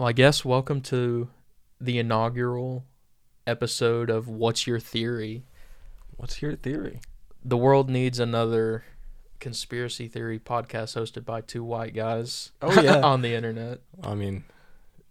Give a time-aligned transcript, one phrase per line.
[0.00, 1.28] Well, I guess welcome to
[1.78, 2.86] the inaugural
[3.46, 5.44] episode of What's Your Theory?
[6.16, 7.00] What's your theory?
[7.44, 8.84] The world needs another
[9.40, 13.00] conspiracy theory podcast hosted by two white guys Oh, yeah.
[13.04, 13.80] on the internet.
[14.02, 14.44] I mean,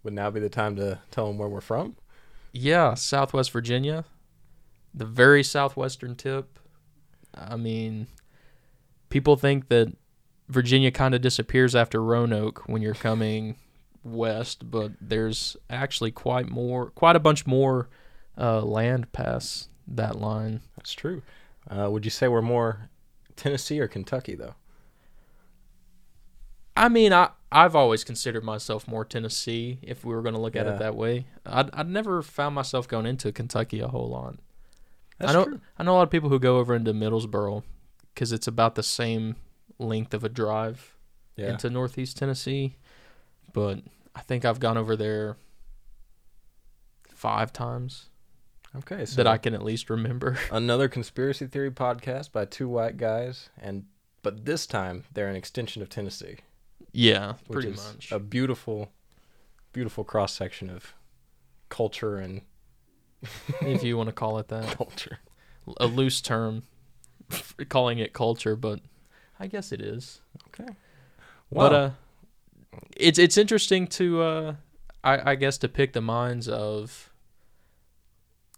[0.01, 1.95] would now be the time to tell them where we're from?
[2.51, 4.05] Yeah, Southwest Virginia,
[4.91, 6.57] the very southwestern tip.
[7.35, 8.07] I mean,
[9.09, 9.95] people think that
[10.47, 13.55] Virginia kind of disappears after Roanoke when you're coming
[14.03, 17.89] west, but there's actually quite more, quite a bunch more
[18.37, 20.61] uh, land past that line.
[20.77, 21.21] That's true.
[21.69, 22.89] Uh, would you say we're more
[23.35, 24.55] Tennessee or Kentucky, though?
[26.75, 30.55] I mean, I I've always considered myself more Tennessee if we were going to look
[30.55, 31.25] at it that way.
[31.45, 34.35] I'd I'd never found myself going into Kentucky a whole lot.
[35.17, 35.61] That's I know true.
[35.77, 37.63] I know a lot of people who go over into Middlesboro
[38.13, 39.35] because it's about the same
[39.77, 40.95] length of a drive
[41.35, 41.49] Yeah.
[41.51, 42.77] into Northeast Tennessee,
[43.53, 43.79] but
[44.15, 45.37] I think I've gone over there
[47.07, 48.05] five times
[48.77, 50.37] okay, so that I can at least remember.
[50.51, 53.85] another conspiracy theory podcast by two white guys, and
[54.21, 56.37] but this time they're an extension of Tennessee,
[56.91, 58.11] yeah, pretty much.
[58.11, 58.91] a beautiful,
[59.73, 60.93] beautiful cross section of
[61.69, 62.41] culture and
[63.61, 65.19] if you want to call it that, culture.
[65.77, 66.63] a loose term,
[67.69, 68.79] calling it culture, but
[69.39, 70.21] I guess it is.
[70.47, 70.73] Okay.
[71.51, 71.89] But uh,
[72.95, 74.55] it's it's interesting to uh,
[75.03, 77.11] I I guess to pick the minds of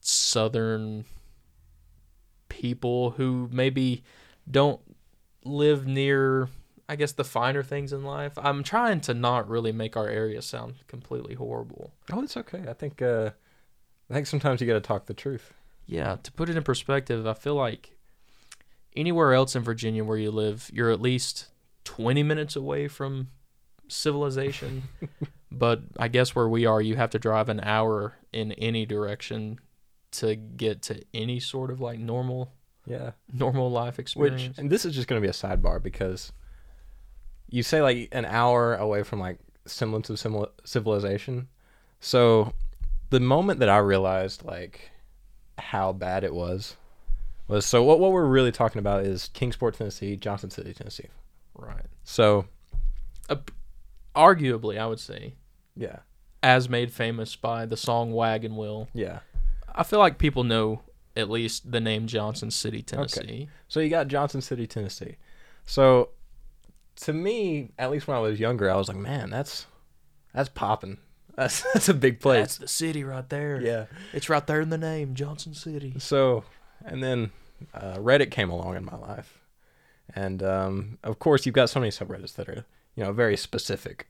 [0.01, 1.05] southern
[2.49, 4.03] people who maybe
[4.49, 4.81] don't
[5.43, 6.49] live near
[6.89, 8.33] I guess the finer things in life.
[8.37, 11.91] I'm trying to not really make our area sound completely horrible.
[12.11, 12.63] oh, it's okay.
[12.67, 13.31] I think uh,
[14.09, 15.53] I think sometimes you got to talk the truth.
[15.85, 17.95] Yeah, to put it in perspective, I feel like
[18.95, 21.47] anywhere else in Virginia where you live, you're at least
[21.85, 23.29] 20 minutes away from
[23.91, 24.83] civilization.
[25.51, 29.59] but I guess where we are, you have to drive an hour in any direction
[30.13, 32.51] to get to any sort of like normal
[32.85, 33.11] Yeah.
[33.31, 36.31] normal life experience Which and this is just going to be a sidebar because
[37.49, 41.47] you say like an hour away from like semblance of civil- civilization.
[41.99, 42.53] So
[43.09, 44.91] the moment that I realized like
[45.57, 46.75] how bad it was
[47.47, 51.07] was so what what we're really talking about is Kingsport, Tennessee, Johnson City, Tennessee.
[51.55, 51.85] right.
[52.03, 52.45] So
[54.15, 55.35] Arguably, I would say
[55.75, 55.99] yeah,
[56.43, 58.87] as made famous by the song Wagon Wheel.
[58.93, 59.19] yeah.
[59.73, 60.81] I feel like people know
[61.15, 63.47] at least the name Johnson City, Tennessee.
[63.69, 65.15] So you got Johnson City, Tennessee.
[65.65, 66.09] So
[66.97, 69.65] to me, at least when I was younger, I was like, man, that's
[70.33, 70.97] that's popping.
[71.37, 72.41] That's that's a big place.
[72.41, 73.61] That's the city right there.
[73.61, 73.85] yeah.
[74.11, 75.93] It's right there in the name, Johnson City.
[75.97, 76.43] So,
[76.83, 77.31] and then
[77.73, 79.39] uh, Reddit came along in my life,
[80.13, 82.65] and um, of course, you've got so many subreddits that are
[83.01, 84.07] you know very specific.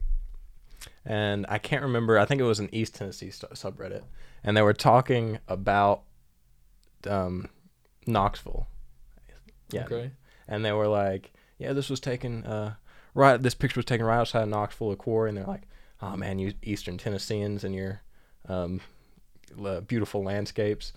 [1.06, 2.20] And I can't remember.
[2.20, 4.04] I think it was an East Tennessee st- subreddit,
[4.44, 6.04] and they were talking about
[7.08, 7.48] um,
[8.06, 8.68] Knoxville.
[9.72, 10.12] Yeah, Okay.
[10.50, 12.74] and they were like, "Yeah, this was taken uh,
[13.14, 13.42] right.
[13.42, 15.64] This picture was taken right outside of Knoxville, a quarry." And they're like,
[16.02, 18.02] "Oh man, you Eastern Tennesseans and your
[18.50, 18.82] um,
[19.88, 20.92] beautiful landscapes."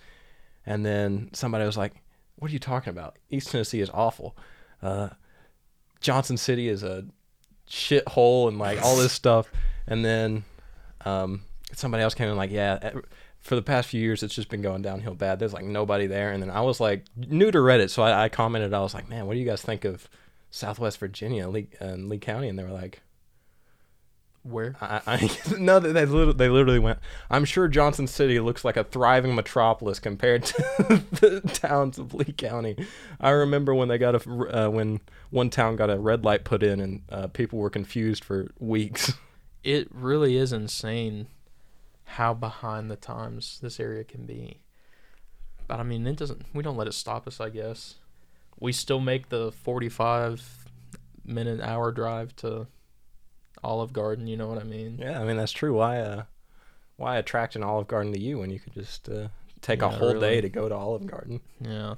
[0.65, 1.93] And then somebody was like,
[2.35, 3.17] "What are you talking about?
[3.29, 4.35] East Tennessee is awful.
[4.81, 5.09] Uh,
[6.01, 7.05] Johnson City is a
[7.69, 9.51] shithole and like all this stuff."
[9.87, 10.43] And then
[11.03, 11.43] um,
[11.73, 12.93] somebody else came in like, "Yeah."
[13.39, 15.37] For the past few years, it's just been going downhill bad.
[15.37, 18.29] There's like nobody there, and then I was like new to Reddit, so I, I
[18.29, 18.73] commented.
[18.73, 20.09] I was like, "Man, what do you guys think of
[20.49, 23.01] Southwest Virginia, Lee, uh, Lee County?" And they were like,
[24.47, 24.75] Where?
[24.79, 26.99] I, I no, they they literally, they literally went.
[27.31, 30.53] I'm sure Johnson City looks like a thriving metropolis compared to
[31.11, 32.75] the towns of Lee County.
[33.19, 34.99] I remember when they got a uh, when
[35.31, 39.13] one town got a red light put in, and uh, people were confused for weeks.
[39.63, 41.25] It really is insane
[42.03, 44.59] how behind the times this area can be.
[45.67, 46.45] But I mean, it doesn't.
[46.53, 47.41] We don't let it stop us.
[47.41, 47.95] I guess
[48.59, 50.67] we still make the forty-five
[51.25, 52.67] minute hour drive to
[53.65, 54.27] Olive Garden.
[54.27, 54.99] You know what I mean?
[55.01, 55.73] yeah, I mean that's true.
[55.73, 56.23] Why uh,
[56.97, 59.27] why attract an Olive Garden to you when you could just uh,
[59.61, 60.29] take a whole really.
[60.29, 61.41] day to go to Olive Garden?
[61.59, 61.95] Yeah.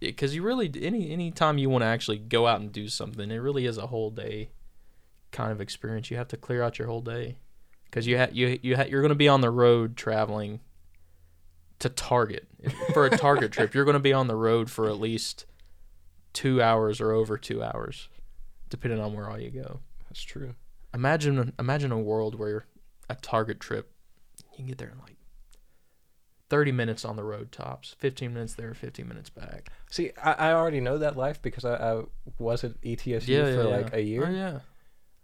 [0.00, 3.30] Because you really any any time you want to actually go out and do something,
[3.30, 4.50] it really is a whole day
[5.32, 6.10] kind of experience.
[6.10, 7.36] You have to clear out your whole day
[7.84, 10.60] because you ha- you you ha- you're going to be on the road traveling
[11.80, 12.46] to Target
[12.92, 13.74] for a Target trip.
[13.74, 15.46] You're going to be on the road for at least
[16.32, 18.08] two hours or over two hours,
[18.68, 19.80] depending on where all you go.
[20.08, 20.54] That's true.
[20.94, 22.66] Imagine imagine a world where
[23.08, 23.92] a Target trip
[24.52, 25.16] you can get there in like
[26.50, 29.68] 30 minutes on the road tops, 15 minutes there, 15 minutes back.
[29.90, 32.02] See, I, I already know that life because I, I
[32.38, 33.96] was at ETSU Yeah, for yeah, like yeah.
[33.96, 34.26] a year.
[34.26, 34.58] Oh yeah.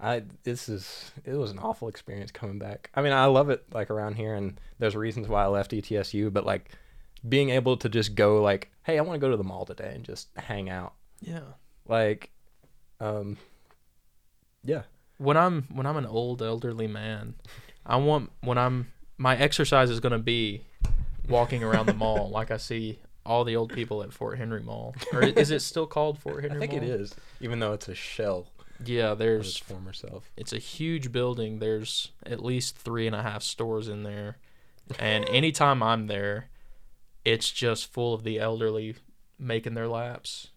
[0.01, 2.91] I this is it was an awful experience coming back.
[2.95, 6.31] I mean, I love it like around here, and there's reasons why I left ETSU,
[6.33, 6.71] but like
[7.27, 9.93] being able to just go like, hey, I want to go to the mall today
[9.95, 11.41] and just hang out, Yeah.
[11.89, 12.33] like,
[13.01, 13.39] um,
[14.63, 14.83] yeah,
[15.19, 17.35] When I'm when I'm an old elderly man,
[17.87, 18.89] I want when I'm
[19.19, 20.63] my exercise is gonna be
[21.29, 24.95] walking around the mall like I see all the old people at Fort Henry Mall.
[25.13, 26.83] Or is it still called Fort Henry I think Mall?
[26.83, 28.49] it is, even though it's a shell
[28.85, 30.31] Yeah, of its there's former self.
[30.37, 31.59] it's a huge building.
[31.59, 34.37] There's at least three and a half stores in there.
[34.99, 36.51] And anytime I'm there,
[37.25, 38.97] it's just full of the elderly
[39.39, 40.49] making their laps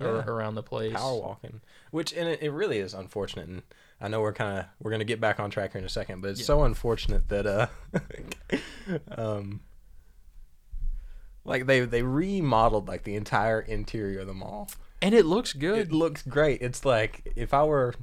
[0.00, 0.22] Yeah.
[0.24, 0.92] around the place.
[0.92, 1.60] power walking,
[1.90, 3.48] which and it, it really is unfortunate.
[3.48, 3.62] And
[4.02, 6.20] I know we're kind of we're gonna get back on track here in a second,
[6.20, 6.46] but it's Yeah.
[6.46, 7.66] so unfortunate that uh,
[9.16, 9.60] um,
[11.44, 14.68] like they they remodeled like the entire interior of the mall.
[15.00, 15.78] And it looks good.
[15.78, 16.62] It looks great.
[16.62, 17.94] It's like if I were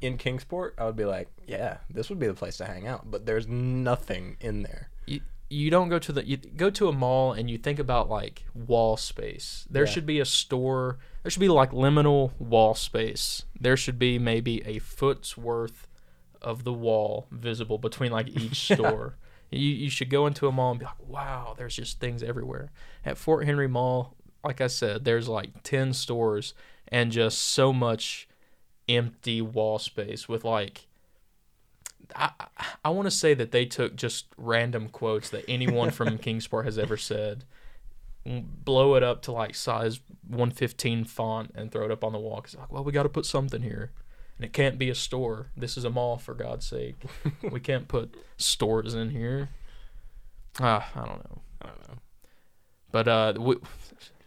[0.00, 3.10] in Kingsport, I would be like, yeah, this would be the place to hang out.
[3.10, 4.90] But there's nothing in there.
[5.06, 8.08] you, you don't go to the you go to a mall and you think about
[8.10, 9.66] like wall space.
[9.70, 9.90] There Yeah.
[9.90, 10.98] should be a store.
[11.22, 13.44] There should be like liminal wall space.
[13.58, 15.86] There should be maybe a foot's worth
[16.42, 19.16] of the wall visible between like each store.
[19.50, 22.70] You you should go into a mall and be like, wow, there's just things everywhere.
[23.04, 26.52] At Fort Henry Mall, like I said, there's like ten stores
[26.88, 28.28] and just so much
[28.88, 30.86] empty wall space with like
[32.16, 32.30] I,
[32.84, 36.78] I want to say that they took just random quotes that anyone from Kingsport has
[36.78, 37.44] ever said,
[38.24, 42.40] blow it up to like size 115 font, and throw it up on the wall.
[42.40, 43.92] Cause like, well, we got to put something here,
[44.36, 45.48] and it can't be a store.
[45.56, 47.02] This is a mall, for God's sake.
[47.50, 49.48] we can't put stores in here.
[50.60, 51.98] Ah, I don't know, I don't know.
[52.90, 53.56] but uh, we,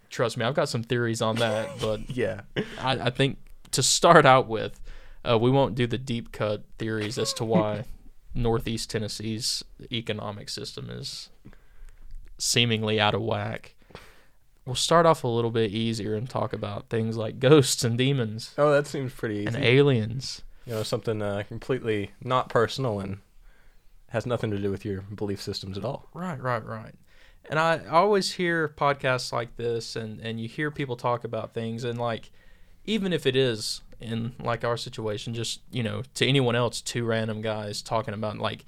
[0.10, 1.70] trust me, I've got some theories on that.
[1.80, 2.42] But Yeah.
[2.80, 3.38] I, I think
[3.72, 4.80] to start out with,
[5.30, 7.84] uh, we won't do the deep cut theories as to why
[8.36, 11.30] Northeast Tennessee's economic system is
[12.38, 13.76] seemingly out of whack.
[14.66, 18.54] We'll start off a little bit easier and talk about things like ghosts and demons
[18.58, 19.48] Oh, that seems pretty easy.
[19.48, 20.44] and aliens.
[20.66, 23.18] you know, something uh, completely not personal and
[24.10, 26.08] has nothing to do with your belief systems at all.
[26.14, 26.94] Right, right, right.
[27.50, 31.84] And I always hear podcasts like this, and and you hear people talk about things,
[31.84, 32.30] and like,
[32.86, 37.06] even if it is in like our situation, just you know, to anyone else, two
[37.06, 38.66] random guys talking about like,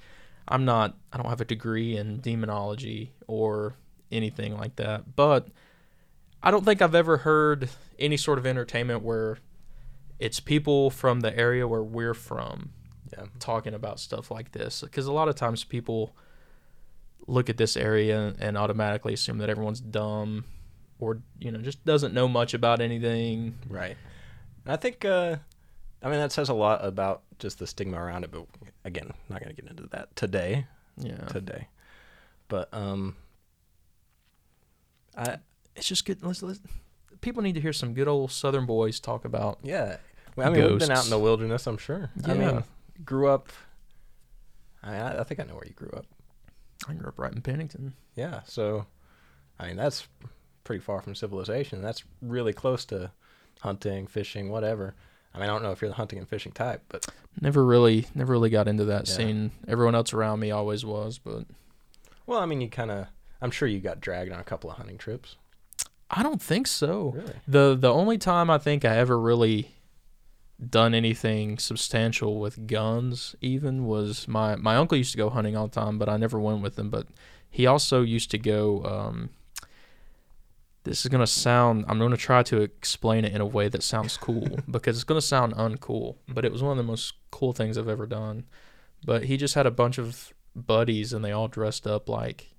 [0.48, 3.74] I'm not, I don't have a degree in demonology or
[4.12, 5.48] anything like that, but
[6.42, 9.38] I don't think I've ever heard any sort of entertainment where
[10.18, 12.70] it's people from the area where we're from
[13.12, 13.24] Yeah.
[13.38, 16.14] talking about stuff like this because a lot of times people
[17.26, 20.44] look at this area and automatically assume that everyone's dumb
[20.98, 23.96] or you know just doesn't know much about anything Right.
[24.64, 25.36] And I think, uh,
[26.02, 28.30] I mean, that says a lot about just the stigma around it.
[28.30, 28.46] But
[28.84, 30.66] again, not going to get into that today.
[30.96, 31.68] yeah Today.
[32.48, 33.16] But um,
[35.16, 35.38] I
[35.76, 36.60] it's just good let's, let's,
[37.20, 39.96] people need to hear some good old southern boys talk about yeah.
[40.36, 41.66] Well, I mean, we've been out in the wilderness.
[41.66, 42.10] I'm sure.
[42.24, 42.52] I Yeah.
[42.52, 42.64] mean,
[43.04, 43.48] grew up.
[44.82, 46.06] I I I think I know where you grew up.
[46.88, 48.40] i grew up right in pennington Yeah.
[48.46, 48.86] So,
[49.58, 50.06] I mean, that's
[50.64, 51.80] pretty far from civilization.
[51.82, 53.10] That's really close to
[53.60, 54.94] hunting, fishing, whatever.
[55.34, 57.06] I mean, I don't know if you're the hunting and fishing type, but
[57.40, 59.16] never really never really got into that Yeah.
[59.16, 61.44] scene everyone else around me always was but
[62.26, 63.06] well, I mean, you kind of.
[63.42, 65.36] I'm sure you got dragged on a couple of hunting trips.
[66.10, 67.34] i don't think so Really?
[67.48, 69.72] The the only time I think I ever really
[70.70, 75.66] done anything substantial with guns even was my my uncle used to go hunting all
[75.66, 76.90] the time, but I never went with him.
[76.90, 77.08] But
[77.50, 78.84] he also used to go.
[78.84, 79.30] Um,
[80.84, 81.84] this is gonna sound.
[81.88, 85.20] I'm gonna try to explain it in a way that sounds cool because it's gonna
[85.20, 86.16] sound uncool.
[86.28, 88.44] But it was one of the most cool things I've ever done.
[89.04, 92.54] But he just had a bunch of buddies, and they all dressed up like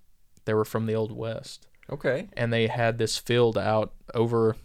[0.45, 2.27] they were from the old west Okay.
[2.33, 4.55] and they had this field out over,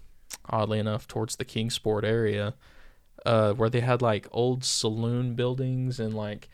[0.50, 2.55] oddly enough, towards the Kingsport area,
[3.25, 6.49] uh, where they had like old saloon buildings and like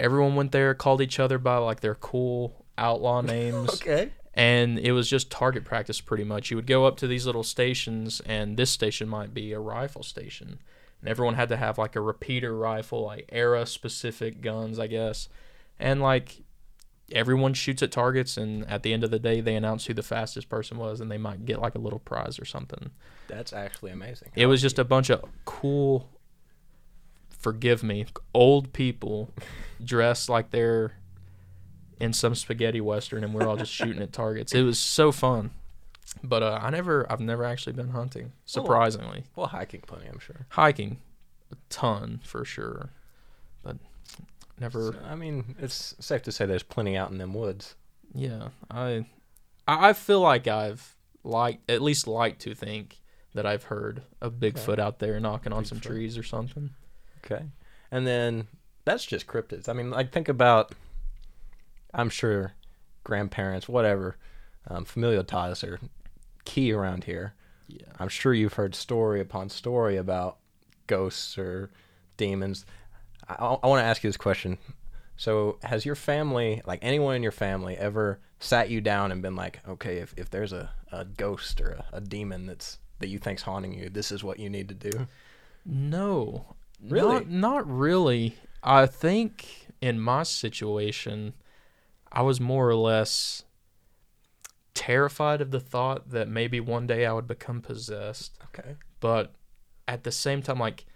[0.00, 4.10] everyone went there, called each other by like their cool outlaw names, Okay.
[4.34, 6.50] And it was just target practice pretty much.
[6.50, 10.02] You would go up to these little stations, and this station might be a rifle
[10.02, 10.58] station,
[11.00, 15.28] and everyone had to have like a repeater rifle, like era specific guns, I guess,
[15.78, 16.42] and like
[17.12, 20.02] everyone shoots at targets, and at the end of the day, they announce who the
[20.02, 22.90] fastest person was, and they might get like a little prize or something.
[23.28, 24.30] That's actually amazing.
[24.34, 26.08] It was just a bunch of cool,
[27.38, 29.30] forgive me, old people
[29.84, 30.94] dressed like they're
[32.00, 34.52] in some spaghetti western, and we're all just shooting at targets.
[34.54, 35.50] It was so fun.
[36.22, 38.32] But uh, I never, I've never actually been hunting.
[38.44, 40.46] Surprisingly, well hiking plenty, I'm sure.
[40.50, 40.98] hiking,
[41.50, 42.90] a ton for sure,
[43.62, 43.76] but
[44.60, 44.92] never.
[44.92, 47.74] So, I mean, it's safe to say there's plenty out in them woods.
[48.14, 49.06] Yeah, I
[49.66, 53.00] I I feel like I've like at least like to think
[53.34, 56.70] that I've heard a Bigfoot out there knocking on some trees or something.
[57.24, 57.44] Okay.
[57.90, 58.46] And then
[58.84, 59.68] that's just cryptids.
[59.68, 60.72] I mean, like think about
[61.94, 62.52] I'm sure
[63.04, 64.16] grandparents, whatever,
[64.68, 65.78] um, familial ties are
[66.44, 67.34] key around here.
[67.68, 67.86] Yeah.
[67.98, 70.38] I'm sure you've heard story upon story about
[70.86, 71.70] ghosts or
[72.16, 72.66] demons.
[73.28, 74.58] I, I want to ask you this question.
[75.16, 79.36] So, has your family, like anyone in your family, ever sat you down and been
[79.36, 83.18] like, okay, if, if there's a, a ghost or a, a demon that's that you
[83.18, 85.06] think's haunting you, this is what you need to do?
[85.64, 86.56] No.
[86.82, 87.14] Really?
[87.14, 88.36] Not, not really.
[88.62, 91.34] I think in my situation,
[92.14, 93.42] I was more or less
[94.72, 98.38] terrified of the thought that maybe one day I would become possessed.
[98.46, 98.76] Okay.
[99.00, 99.34] But
[99.86, 100.86] at the same time, like,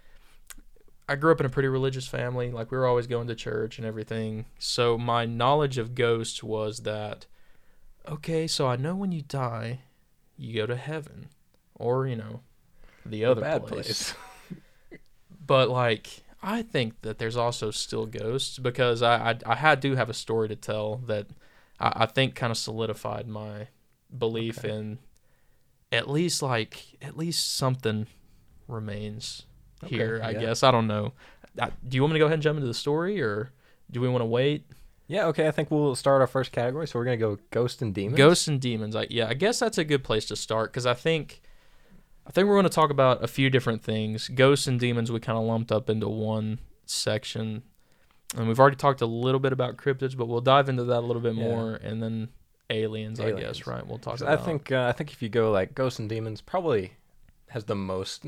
[1.07, 2.51] I grew up in a pretty religious family.
[2.51, 4.45] Like, we were always going to church and everything.
[4.57, 7.25] So my knowledge of ghosts was that,
[8.07, 9.81] okay, so I know when you die,
[10.37, 11.29] you go to heaven
[11.75, 12.41] or, you know,
[13.05, 14.13] the other bad place
[15.49, 19.95] but like I think that there's also still ghosts because I I, I had do
[19.95, 21.27] have a story to tell that
[21.79, 23.67] I, I think kind of solidified my
[24.17, 24.69] belief Okay.
[24.73, 24.99] in
[25.91, 28.07] at least like at least something
[28.67, 29.43] remains
[29.83, 30.21] Okay, here.
[30.23, 30.39] I yeah.
[30.39, 31.13] guess I don't know.
[31.59, 33.51] I, do you want me to go ahead and jump into the story or
[33.89, 34.65] do we want to wait?
[35.07, 35.47] Yeah, okay.
[35.47, 36.87] I think we'll start our first category.
[36.87, 38.17] So we're gonna go ghost and demons.
[38.17, 38.93] Ghosts and demons.
[38.93, 41.41] Like yeah, I guess that's a good place to start because I think
[42.29, 44.27] I think we're going to talk about a few different things.
[44.29, 47.63] Ghosts and demons we kind of lumped up into one section,
[48.37, 51.05] and we've already talked a little bit about cryptids, but we'll dive into that a
[51.07, 51.43] little bit Yeah.
[51.43, 52.29] more, and then
[52.69, 53.65] aliens, I guess.
[53.65, 53.85] Right?
[53.85, 54.39] We'll talk about.
[54.39, 56.93] I think uh, I think if you go like ghosts and demons, probably
[57.49, 58.23] has the most.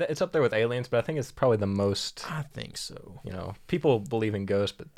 [0.00, 2.30] It's up there with aliens, but I think it's probably the most.
[2.30, 3.20] I think so.
[3.24, 4.88] You know, people believe in ghosts, but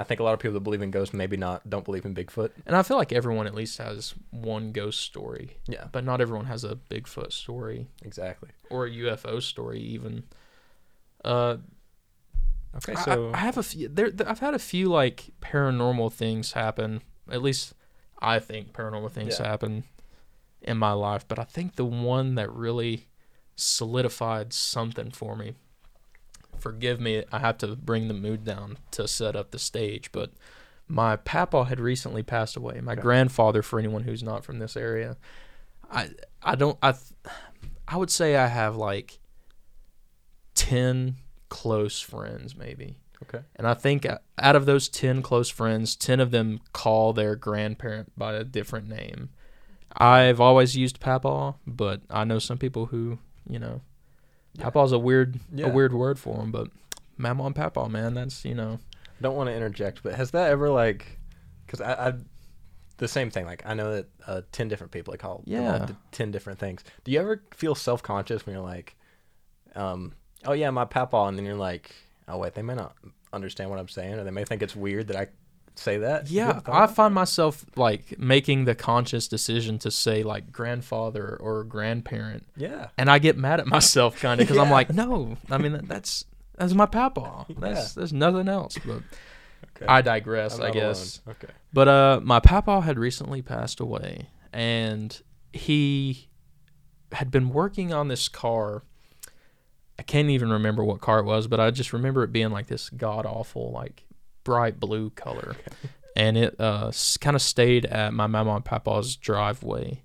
[0.00, 2.14] I think a lot of people that believe in ghosts maybe not don't believe in
[2.14, 2.50] Bigfoot.
[2.66, 6.46] And I feel like everyone at least has one ghost story, Yeah, but not everyone
[6.46, 8.48] has a Bigfoot story exactly.
[8.70, 10.24] or a UFO story even.
[11.24, 11.58] Uh,
[12.76, 13.88] Okay, so I, I have a few.
[13.88, 17.02] There, th- I've had a few like paranormal things happen.
[17.28, 17.74] At least
[18.22, 19.48] I think paranormal things Yeah.
[19.48, 19.82] happen
[20.62, 21.26] in my life.
[21.26, 23.08] But I think the one that really
[23.56, 25.54] solidified something for me.
[26.60, 30.12] Forgive me, I have to bring the mood down to set up the stage.
[30.12, 30.30] But
[30.88, 32.80] my papa had recently passed away.
[32.80, 33.00] My Okay.
[33.02, 35.16] grandfather, for anyone who's not from this area,
[35.90, 36.10] I
[36.42, 36.94] I don't I
[37.88, 39.18] I would say I have like
[40.54, 41.16] ten
[41.48, 42.96] close friends maybe.
[43.22, 44.06] okay, And I think
[44.38, 48.88] out of those 10 close friends, 10 of them call their grandparent by a different
[48.88, 49.30] name.
[49.96, 53.80] I've always used Papa, but I know some people who, you know,
[54.54, 54.64] Yeah.
[54.64, 55.66] Papa's a weird Yeah.
[55.66, 56.68] a weird word for him, but
[57.16, 58.78] Mama and Papa, man, that's, you know,
[59.18, 61.18] I don't want to interject, but has that ever like?
[61.66, 62.12] Because I, I,
[62.96, 63.44] the same thing.
[63.46, 65.86] Like I know that uh, ten different people like call Yeah.
[66.12, 66.82] ten different things.
[67.04, 68.96] Do you ever feel self conscious when you're like,
[69.74, 70.14] um,
[70.46, 71.94] oh yeah, my papa, and then you're like,
[72.28, 72.94] oh wait, they may not
[73.32, 75.28] understand what I'm saying, or they may think it's weird that I
[75.74, 76.30] say that.
[76.30, 82.46] Yeah, I find myself like making the conscious decision to say like grandfather or grandparent,
[82.56, 85.80] yeah, and I get mad at myself kind of because I'm like, no, I mean
[85.84, 86.24] that's
[86.56, 87.46] that's my Papa.
[87.58, 88.76] That's there's nothing else.
[88.84, 89.02] But
[89.76, 89.86] okay.
[89.88, 91.20] I digress, I guess.
[91.24, 91.36] alone.
[91.42, 91.52] Okay.
[91.72, 95.18] But uh, my papa had recently passed away, and
[95.52, 96.28] he
[97.12, 98.82] had been working on this car.
[99.98, 102.66] I can't even remember what car it was, but I just remember it being like
[102.66, 104.04] this god awful, like
[104.44, 105.56] bright blue color,
[106.16, 110.02] and it uh kind of stayed at my mama and papa's driveway.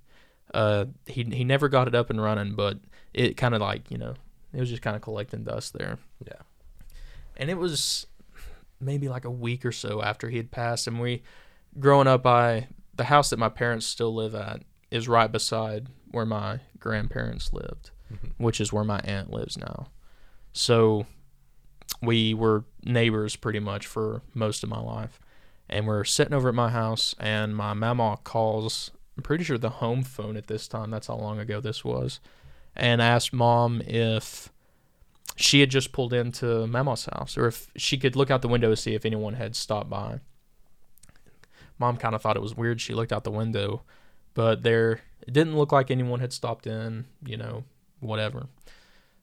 [0.54, 2.80] Uh, he he never got it up and running, but
[3.13, 4.13] it kind of like you know
[4.54, 6.42] it was just kind of collecting dust there Yeah.
[7.36, 8.08] and it was
[8.80, 11.24] maybe like a week or so after he had passed and we
[11.80, 14.62] growing up i the house that my parents still live at
[14.92, 18.32] is right beside where my grandparents lived Mhm.
[18.38, 19.88] which is where my aunt lives now
[20.54, 21.06] so
[22.06, 25.20] we were neighbors pretty much for most of my life
[25.70, 29.70] and we're sitting over at my house and my mama calls i'm pretty sure the
[29.70, 32.20] home phone at this time that's how long ago this was
[32.76, 34.50] and asked mom if
[35.36, 38.70] she had just pulled into Mama's house, or if she could look out the window
[38.70, 40.22] to see if anyone had stopped by.
[41.78, 42.80] Mom kind of thought it was weird.
[42.80, 43.84] She looked out the window,
[44.34, 47.06] but there it didn't look like anyone had stopped in.
[47.26, 47.64] You know,
[48.00, 48.48] whatever.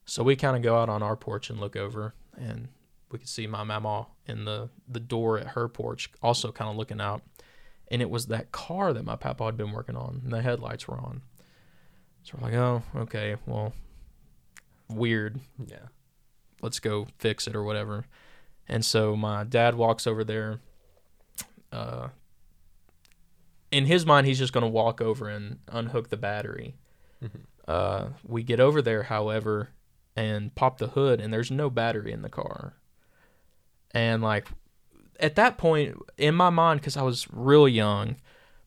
[0.04, 2.68] So we kind of go out on our porch and look over, and
[3.10, 6.76] we could see my mama in the the door at her porch, also kind of
[6.76, 7.22] looking out.
[7.90, 10.88] And it was that car that my papa had been working on, and the headlights
[10.88, 11.22] were on.
[12.22, 13.74] So we're like, oh, okay, well,
[14.88, 15.88] weird Yeah.
[16.62, 18.06] let's go fix it or whatever.
[18.68, 20.60] And so my dad walks over there.
[21.72, 22.08] Uh,
[23.70, 26.76] in his mind, he's just going to walk over and unhook the battery.
[27.22, 27.40] Mhm.
[27.66, 29.70] Uh, we get over there, however,
[30.16, 32.74] and pop the hood, and there's no battery in the car.
[33.92, 34.48] And like
[35.20, 38.16] at that point in my mind, because I was real young,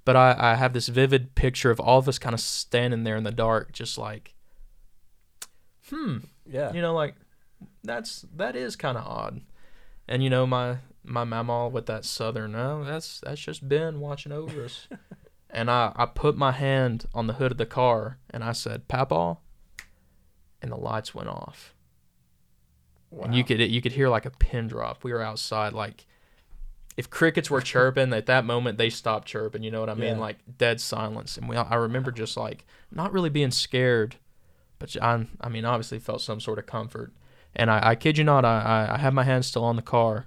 [0.06, 3.16] but I, I have this vivid picture of all of us kind of standing there
[3.18, 4.34] in the dark, just like,
[5.90, 6.72] hmm, Yeah.
[6.74, 7.16] you know, like
[7.84, 9.42] that's that is kind of odd.
[10.08, 14.32] And you know, my my mama with that southern, no, that's that's just Ben watching
[14.32, 14.88] over us.
[15.50, 18.88] and I I put my hand on the hood of the car and I said,
[18.88, 19.38] "Papa,"
[20.66, 21.76] and the lights went off.
[23.22, 25.04] And you could you could hear like a pin drop.
[25.04, 26.06] We were outside, like
[26.98, 29.64] if crickets were chirping at that moment, they stopped chirping.
[29.64, 30.16] You know what I mean?
[30.16, 30.20] Yeah.
[30.20, 31.38] Like dead silence.
[31.38, 34.16] And we, I remember just like not really being scared,
[34.80, 37.14] but I, I mean, obviously felt some sort of comfort.
[37.56, 39.82] And I, I kid you not, I, I, I had my hand still on the
[39.82, 40.26] car,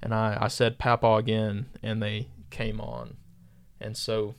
[0.00, 3.16] and I, I said "Papa" again, and they came on,
[3.80, 4.36] and so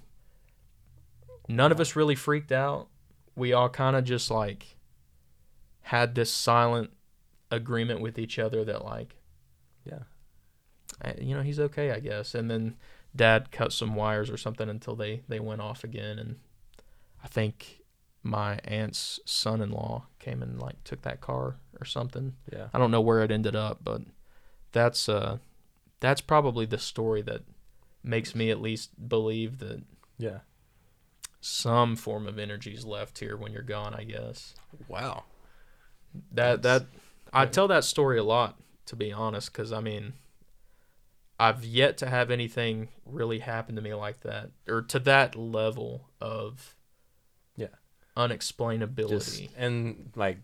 [1.49, 2.87] none of us really freaked out.
[3.35, 4.77] We all kind of just like
[5.89, 6.91] had this silent
[7.51, 9.15] agreement with each other that like
[9.83, 10.03] Yeah.
[11.01, 12.75] I- you know he's okay i guess and then
[13.15, 16.39] dad cut some wires or something until they they went off again and
[17.23, 17.81] i think
[18.21, 22.67] my aunt's son-in-law came and like took that car or something Yeah.
[22.73, 24.01] i don't know where it ended up but
[24.71, 25.37] that's uh
[26.01, 27.41] that's probably the story that
[28.03, 29.81] makes me at least believe that
[30.19, 30.39] Yeah.
[31.41, 34.53] some form of energy is left here when you're gone i guess
[34.87, 35.23] Wow.
[36.31, 36.87] That That's- that
[37.33, 40.13] I tell that story a lot to be honest because I mean
[41.39, 46.09] I've yet to have anything really happen to me like that or to that level
[46.19, 46.75] of
[47.55, 47.67] Yeah.
[48.17, 49.09] unexplainability.
[49.09, 50.39] Just and like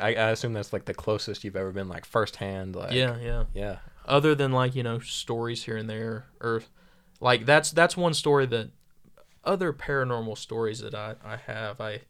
[0.00, 3.44] I, I assume that's like the closest you've ever been like firsthand like yeah, yeah.
[3.54, 6.62] yeah Other than like you know stories here and there or
[7.20, 8.70] like that's that's one story that
[9.44, 12.00] other paranormal stories that I I have I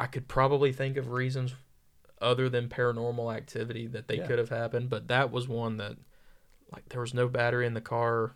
[0.00, 1.54] I could probably think of reasons
[2.22, 4.26] other than paranormal activity that they Yeah.
[4.26, 5.96] could have happened, but that was one that
[6.72, 8.34] like there was no battery in the car.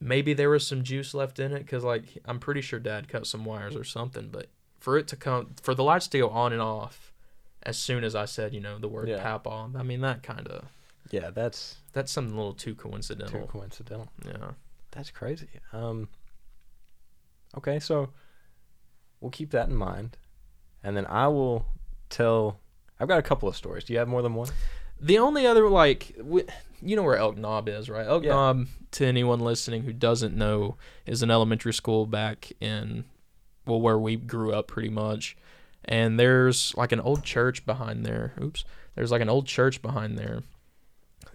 [0.00, 3.26] Maybe there was some juice left in it cuz like I'm pretty sure dad cut
[3.26, 6.52] some wires or something, but for it to come for the lights to go on
[6.52, 7.12] and off
[7.62, 9.22] as soon as I said, you know, the word Yeah.
[9.22, 10.68] papa, I mean that kind of
[11.10, 13.40] yeah that's that's something a little too coincidental.
[13.40, 14.08] too coincidental.
[14.18, 14.54] coincidental Yeah.
[14.90, 16.08] that's crazy um
[17.56, 18.10] okay so
[19.20, 20.16] we'll keep that in mind
[20.82, 21.66] and then I will
[22.08, 22.58] tell
[23.00, 24.48] I've got a couple of stories do you have more than one
[25.00, 26.16] The only other like
[26.80, 28.06] you know where Elk Knob is, right?
[28.06, 28.30] Elk Yeah.
[28.30, 30.76] Knob to anyone listening who doesn't know
[31.06, 33.04] is an elementary school back in
[33.66, 35.36] well where we grew up pretty much.
[35.84, 38.34] And there's like an old church behind there.
[38.42, 38.64] Oops.
[38.94, 40.42] There's like an old church behind there.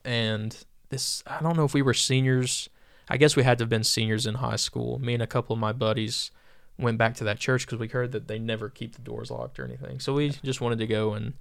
[0.04, 0.56] And
[0.90, 2.70] this I don't know if we were seniors.
[3.10, 5.00] I guess we had to have been seniors in high school.
[5.00, 6.32] Me and a couple of my buddies
[6.78, 9.60] went back to that church because we heard that they never keep the doors locked
[9.60, 10.00] or anything.
[10.00, 11.34] So we just wanted to go and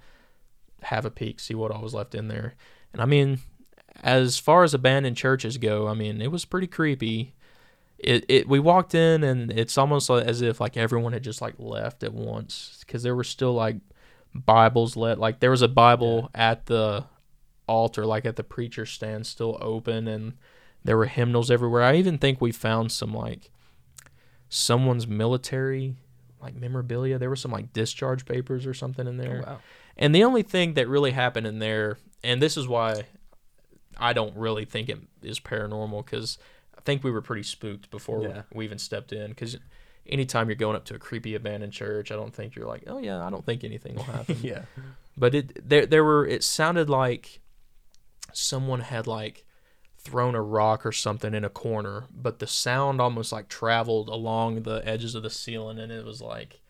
[0.83, 2.55] have a peek, see what all was left in there.
[2.93, 3.39] And I mean,
[4.03, 7.35] as far as abandoned churches go, I mean, it was pretty creepy.
[7.99, 11.41] It, it we walked in and it's almost like, as if like everyone had just
[11.41, 13.77] like left at once because there were still like
[14.35, 17.05] Bibles let like there was a Bible at the
[17.69, 20.35] altar like at the preacher stand still open and
[20.85, 21.83] there were hymnals everywhere.
[21.83, 23.51] I even think we found some like
[24.55, 25.97] someone's military
[26.43, 27.19] like memorabilia.
[27.19, 29.43] There were some like discharge papers or something in there.
[29.47, 29.59] Oh, wow
[29.97, 33.05] And the only thing that really happened in there, and this is why
[33.97, 36.37] I don't really think it is paranormal, because
[36.77, 38.43] I think we were pretty spooked before Yeah.
[38.53, 39.31] we even stepped in.
[39.31, 39.57] Because
[40.07, 42.99] anytime you're going up to a creepy abandoned church, I don't think you're like, oh
[42.99, 44.37] yeah, I don't think anything will happen.
[44.43, 44.63] yeah
[45.17, 47.41] But it there there were it sounded like
[48.33, 49.45] someone had like
[50.05, 54.63] thrown a rock or something in a corner, but the sound almost like traveled along
[54.63, 56.61] the edges of the ceiling, and it was like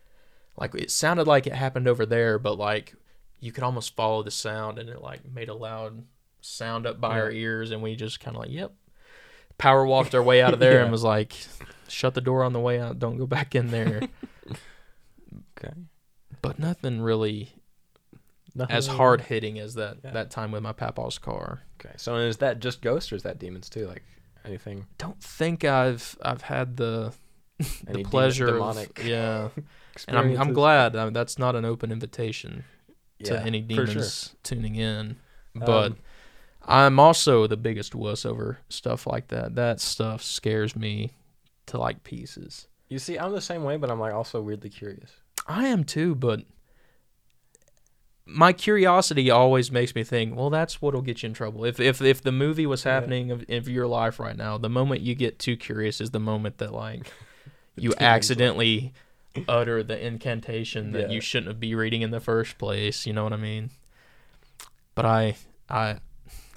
[0.55, 2.93] like it sounded like it happened over there, but like
[3.39, 6.03] you could almost follow the sound, and it like made a loud
[6.41, 8.71] sound up by our ears, and we just kind of like, yep,
[9.57, 10.83] power walked our way out of there, Yeah.
[10.83, 11.33] and was like,
[11.87, 14.01] shut the door on the way out, don't go back in there.
[15.57, 15.73] okay
[16.41, 17.53] but nothing really
[18.55, 20.11] Nothing as hard hitting as that Yeah.
[20.11, 21.61] that time with my papa's car.
[21.79, 24.03] okay so is that just ghosts or is that demons too like
[24.45, 27.13] anything Don't think I've I've had the
[27.87, 29.49] the pleasure demonic of yeah,
[30.07, 32.63] and I'm I'm glad I mean, that's not an open invitation
[33.23, 33.85] to Yeah, any for sure.
[33.85, 35.15] demons tuning in,
[35.55, 35.97] but Um,
[36.65, 39.55] I'm also the biggest wuss over stuff like that.
[39.55, 41.11] That stuff scares me
[41.67, 42.67] to like pieces.
[42.89, 45.11] you see I'm the same way but I'm like also weirdly curious
[45.47, 46.41] I am too, but
[48.25, 51.65] my curiosity always makes me think, well, that's what'll get you in trouble.
[51.65, 55.01] If if if the movie was happening of, of your life right now, the moment
[55.01, 57.11] you get too curious is the moment that like
[57.75, 58.93] you accidentally
[59.47, 61.15] utter the incantation that Yeah.
[61.15, 63.05] you shouldn't be reading in the first place.
[63.05, 63.71] You know what I mean?
[64.95, 65.35] But I
[65.69, 65.97] I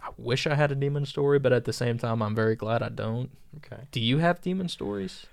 [0.01, 2.83] I wish I had a demon story, but at the same time, I'm very glad
[2.83, 3.31] I don't.
[3.57, 3.83] Okay.
[3.91, 5.27] Do you have demon stories?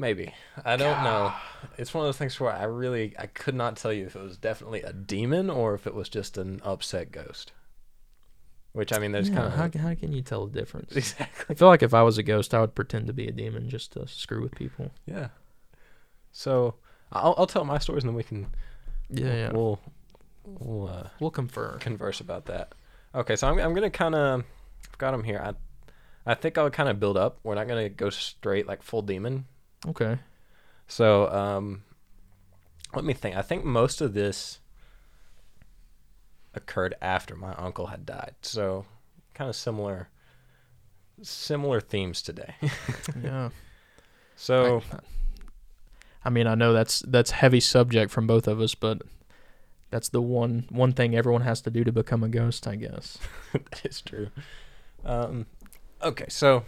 [0.00, 0.32] Maybe.
[0.64, 1.30] I don't know.
[1.76, 4.22] It's one of those things where I really I could not tell you if it
[4.22, 7.52] was definitely a demon or if it was just an upset ghost.
[8.72, 10.96] Which I mean, there's Yeah, kind how of how can you tell the difference?
[10.96, 13.32] exactly I feel like if I was a ghost, I would pretend to be a
[13.32, 14.90] demon just to screw with people.
[15.06, 15.28] yeah.
[16.32, 16.76] So
[17.12, 18.46] I'll I'll tell my stories and then we can
[19.10, 19.52] Yeah, yeah.
[19.52, 19.80] we'll
[20.46, 21.76] we'll uh, We'll confer.
[21.78, 22.74] converse about that.
[23.14, 24.44] Okay, so I'm I'm gonna kind of
[24.90, 25.42] I've got them here.
[25.44, 25.52] I
[26.30, 27.38] I think I'll kind of build up.
[27.42, 29.44] We're not gonna go straight like full demon.
[29.86, 30.18] Okay.
[30.86, 31.82] So um,
[32.94, 33.36] let me think.
[33.36, 34.60] I think most of this
[36.54, 38.34] occurred after my uncle had died.
[38.42, 38.86] So
[39.34, 40.08] kind of similar
[41.22, 42.54] similar themes today.
[43.22, 43.50] Yeah.
[44.36, 44.98] so I,
[46.24, 49.02] I mean, I know that's that's heavy subject from both of us, but
[49.90, 53.18] that's the one one thing everyone has to do to become a ghost, I guess.
[53.52, 54.28] that is true.
[55.04, 55.46] Um,
[56.02, 56.64] okay, so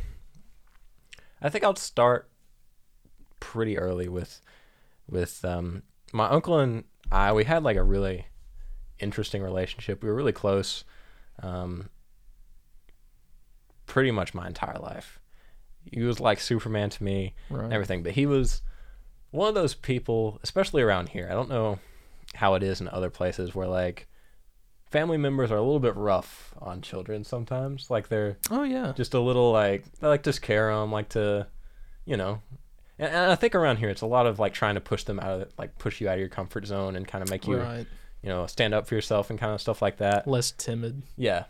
[1.41, 2.29] I think I'll start
[3.43, 4.41] pretty early with
[5.11, 7.33] with um, my uncle and I.
[7.33, 8.27] We had like a really
[9.01, 10.03] interesting relationship.
[10.03, 10.85] We were really close,
[11.43, 11.89] um,
[13.87, 15.19] pretty much my entire life.
[15.91, 17.65] He was like Superman to me Right.
[17.65, 18.63] and everything, but he was
[19.33, 21.27] one of those people, especially around here.
[21.31, 21.79] I don't know
[22.35, 24.07] how it is in other places where like
[24.91, 27.91] family members are a little bit rough on children sometimes.
[27.91, 28.93] Like they're Oh yeah.
[28.97, 31.49] just a little like they like to scare them, like to,
[32.05, 32.41] you know.
[33.03, 35.19] And, and I think around here it's a lot of like trying to push them
[35.21, 37.57] out of like push you out of your comfort zone and kind of make you,
[37.59, 37.87] Right.
[38.23, 40.27] you know, stand up for yourself and kind of stuff like that.
[40.29, 41.03] Less timid.
[41.17, 41.45] Yeah,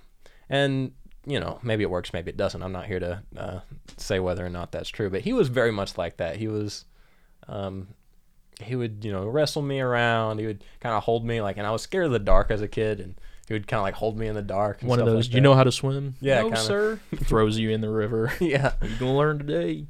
[0.48, 0.92] and
[1.26, 2.62] you know maybe it works, maybe it doesn't.
[2.62, 3.60] I'm not here to uh,
[3.96, 6.36] say whether or not that's true, but he was very much like that.
[6.36, 6.84] He was,
[7.48, 7.88] um,
[8.62, 10.38] he would you know wrestle me around.
[10.38, 12.60] He would kind of hold me like, and I was scared of the dark as
[12.62, 13.14] a kid, and
[13.46, 14.80] he would kind of like hold me in the dark.
[14.80, 15.26] And One of those.
[15.26, 16.14] like Do you know how to swim?
[16.20, 16.60] Yeah, no, kinda.
[16.60, 17.00] sir.
[17.24, 18.32] Throws you in the river.
[18.40, 18.72] yeah.
[18.82, 19.86] You gonna learn today?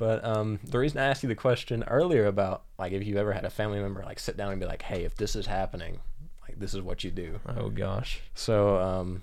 [0.00, 3.34] But um, the reason I asked you the question earlier about like if you ever
[3.34, 6.00] had a family member like sit down and be like, hey, if this is happening,
[6.40, 7.38] like this is what you do.
[7.46, 8.22] Oh gosh.
[8.34, 9.22] So um,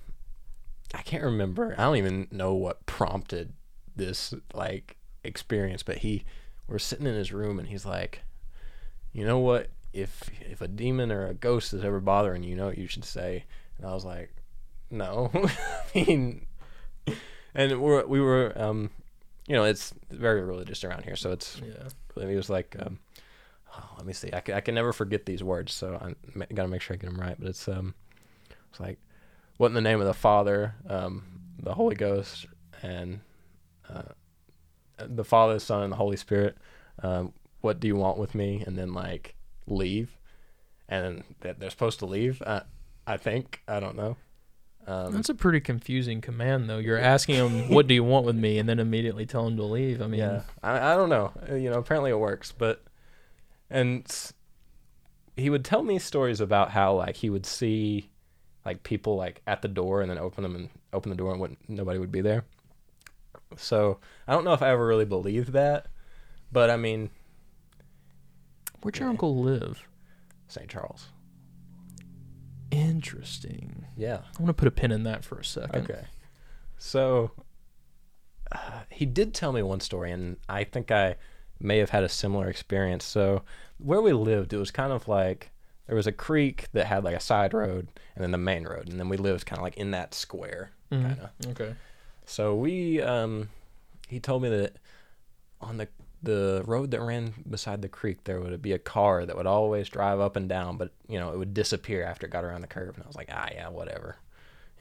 [0.93, 1.73] I can't remember.
[1.79, 3.53] I don't even know what prompted
[3.95, 6.25] this like experience, but he
[6.67, 8.21] we're sitting in his room and he's like,
[9.13, 9.71] you know what?
[9.93, 12.85] If if a demon or a ghost is ever bothering you, you know what you
[12.85, 13.45] should say.
[13.79, 14.29] And I was like,
[14.91, 15.31] no.
[15.95, 16.45] I mean,
[17.55, 18.91] and we're we were um,
[19.47, 22.27] you know, it's very religious around here, so it's Yeah.
[22.27, 22.99] he was like, um,
[23.75, 24.29] oh, let me see.
[24.33, 26.97] I can, I can never forget these words, so I got to make sure I
[26.97, 27.35] get them right.
[27.39, 27.95] But it's um,
[28.69, 28.99] it's like,
[29.57, 31.23] what in the name of the Father, um,
[31.59, 32.45] the Holy Ghost,
[32.83, 33.21] and
[33.89, 34.03] uh,
[34.97, 36.57] the Father, the Son, and the Holy Spirit.
[37.01, 38.63] Um, what do you want with me?
[38.65, 40.17] And then like leave,
[40.89, 42.41] and that they're supposed to leave.
[42.45, 42.61] Uh,
[43.05, 44.17] I think I don't know.
[44.87, 46.77] Um, That's a pretty confusing command, though.
[46.77, 49.63] You're asking him, "What do you want with me?" and then immediately tell him to
[49.63, 50.01] leave.
[50.01, 51.33] I mean, yeah, I, I don't know.
[51.49, 52.83] Uh, You know, apparently it works, but
[53.69, 54.05] and
[55.35, 58.09] he would tell me stories about how like he would see
[58.65, 61.39] like people like at the door and then open them and open the door and
[61.41, 62.45] wouldn't, nobody would be there.
[63.57, 65.87] So I don't know if I ever really believed that,
[66.51, 67.09] but I mean
[68.81, 69.11] where'd your Yeah.
[69.11, 69.83] uncle live?
[70.47, 70.69] St.
[70.69, 71.09] Charles.
[72.71, 73.85] Interesting.
[73.95, 74.19] Yeah.
[74.37, 75.83] I want to put a pin in that for a second.
[75.89, 76.05] Okay.
[76.77, 77.31] So
[78.51, 81.15] uh, he did tell me one story, and I think I
[81.59, 83.03] may have had a similar experience.
[83.05, 83.43] So
[83.77, 85.51] where we lived, it was kind of like
[85.87, 88.89] there was a creek that had like a side road, and then the main road,
[88.89, 91.01] and then we lived kind of like in that square, Mhm.
[91.01, 91.51] kind of.
[91.51, 91.75] Okay.
[92.25, 93.49] So we, um,
[94.09, 94.75] he told me that
[95.61, 95.87] on the
[96.27, 99.87] the road that ran beside the creek, there would be a car that would always
[99.87, 102.67] drive up and down, but you know it would disappear after it got around the
[102.67, 102.95] curve.
[102.95, 104.17] And I was like, ah, yeah, whatever,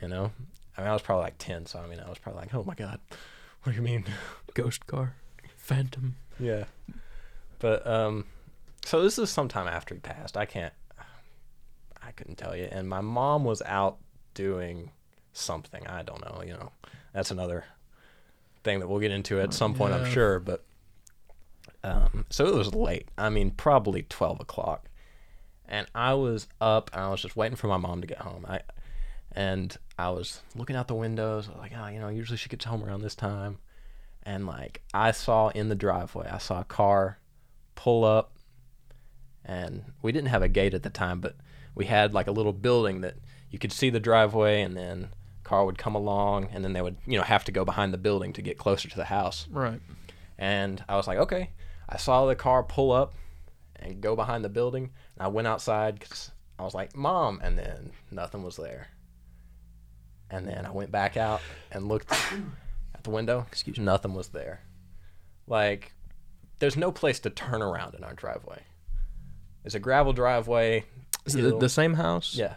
[0.02, 0.32] you know.
[0.76, 2.64] I mean, I was probably like ten, so I mean, I was probably like, oh
[2.64, 2.98] my god,
[3.62, 4.04] what do you mean?
[4.54, 5.14] Ghost car,
[5.56, 6.16] phantom.
[6.40, 6.64] Yeah.
[7.60, 8.24] But um,
[8.84, 10.36] so this is sometime after he passed.
[10.36, 10.74] I can't,
[12.02, 12.68] I couldn't tell you.
[12.72, 13.98] And my mom was out
[14.34, 14.90] doing
[15.32, 15.86] something.
[15.86, 16.42] I don't know.
[16.44, 16.72] You know,
[17.14, 17.64] that's another
[18.64, 20.40] thing that we'll get into at some point, I'm sure.
[20.40, 20.64] But
[21.86, 23.08] um, so it was late.
[23.16, 24.88] I mean, probably twelve o'clock,
[25.68, 28.44] and I was up and I was just waiting for my mom to get home.
[28.48, 28.60] I
[29.32, 32.82] and I was looking out the windows, like, oh, you know, usually she gets home
[32.82, 33.58] around this time.
[34.22, 37.18] And like I saw in the driveway, I saw a car
[37.74, 38.32] pull up
[39.44, 41.36] and we didn't have a gate at the time, but
[41.74, 43.14] we had like a little building that
[43.50, 45.10] you could see the driveway, and then
[45.44, 47.98] car would come along, and then they would you know have to go behind the
[47.98, 49.46] building to get closer to the house.
[49.52, 49.80] Right.
[50.36, 51.50] And I was like, okay.
[51.88, 53.14] I saw the car pull up
[53.76, 54.90] and go behind the building.
[55.16, 57.40] And I went outside because I was like, Mom.
[57.42, 58.88] And then nothing was there.
[60.30, 62.10] And then I went back out and looked
[62.94, 63.46] at the window.
[63.48, 63.84] Excuse me.
[63.84, 64.62] Nothing was there.
[65.46, 65.92] Like,
[66.58, 68.62] there's no place to turn around in our driveway.
[69.64, 70.84] It's a gravel driveway.
[71.24, 72.34] Is it the same house?
[72.34, 72.54] Yeah.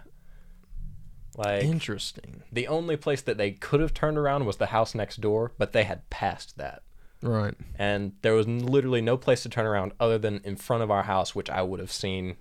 [1.35, 2.43] Like, Interesting.
[2.51, 5.71] the only place that they could have turned around was the house next door, but
[5.71, 6.83] they had passed that.
[7.21, 7.53] Right.
[7.77, 11.03] and there was literally no place to turn around other than in front of our
[11.03, 12.37] house, which I would have seen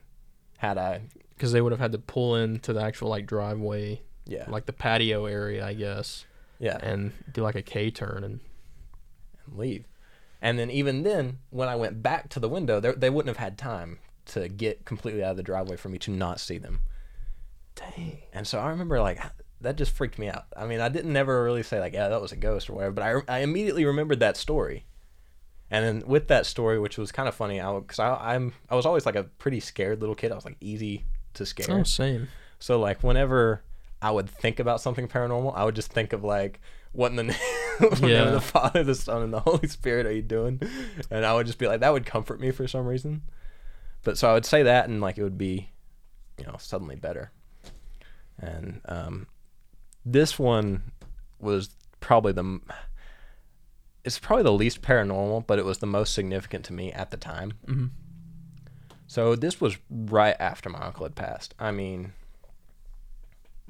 [0.58, 4.44] had I, Because they would have had to pull into the actual like driveway, yeah,
[4.48, 6.26] like the patio area, I guess,
[6.58, 8.40] yeah, and do like a K turn and
[9.46, 9.84] and leave.
[10.40, 13.44] And then even then, when I went back to the window, they they wouldn't have
[13.44, 16.80] had time to get completely out of the driveway for me to not see them.
[17.74, 18.18] dang.
[18.32, 19.18] And so I remember like
[19.60, 20.44] that just freaked me out.
[20.56, 22.92] I mean, I didn't never really say like, yeah, that was a ghost or whatever,
[22.92, 24.84] but I, I immediately remembered that story.
[25.70, 28.74] And then with that story, which was kind of funny, I because I I'm I
[28.74, 30.32] was always like a pretty scared little kid.
[30.32, 31.80] I was like easy to scare.
[31.80, 32.28] Oh, same.
[32.58, 33.62] So like whenever
[34.00, 36.60] I would think about something paranormal, I would just think of like
[36.92, 37.36] what in the name,
[37.80, 38.22] what in the, name Yeah.
[38.28, 40.62] of the Father, the Son, and the Holy Spirit are you doing?
[41.10, 43.22] And I would just be like that would comfort me for some reason.
[44.04, 45.68] But so I would say that and like it would be,
[46.38, 47.30] you know, suddenly better.
[48.38, 49.26] And um,
[50.12, 50.82] this one
[51.38, 52.60] was probably the
[54.04, 57.16] it's probably the least paranormal, but it was the most significant to me at the
[57.16, 57.52] time.
[57.66, 57.86] hmm
[59.06, 61.54] So this was right after my uncle had passed.
[61.58, 62.12] I mean,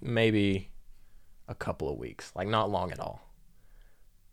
[0.00, 0.68] maybe
[1.48, 3.22] a couple of weeks, like not long at all.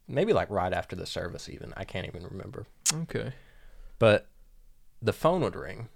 [0.07, 1.73] Maybe like right after the service, even.
[1.75, 2.67] I can't even remember.
[2.93, 3.33] Okay.
[3.97, 4.27] But
[5.01, 5.87] the phone would ring,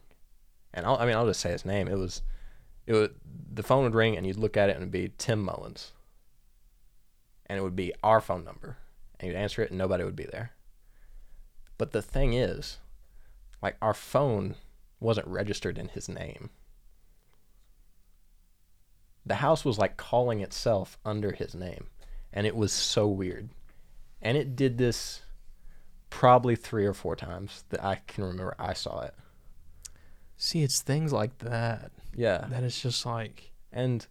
[0.73, 1.87] and I'll, I mean, I'll just say his name.
[1.87, 2.23] It was,
[2.87, 3.13] it would
[3.53, 5.91] the phone would ring, and you'd look at it, and it'd be Tim Mullins,
[7.49, 8.77] and it would be our phone number,
[9.19, 10.51] and you'd answer it, and nobody would be there.
[11.77, 12.77] But the thing is,
[13.61, 14.55] like our phone
[14.99, 16.51] wasn't registered in his name.
[19.25, 21.87] The house was like calling itself under his name,
[22.33, 23.49] and it was so weird.
[24.21, 25.21] And it did this
[26.09, 29.13] probably three or four times that I can remember I saw it.
[30.35, 32.47] See, it's things like that Yeah.
[32.49, 34.07] that it's just like And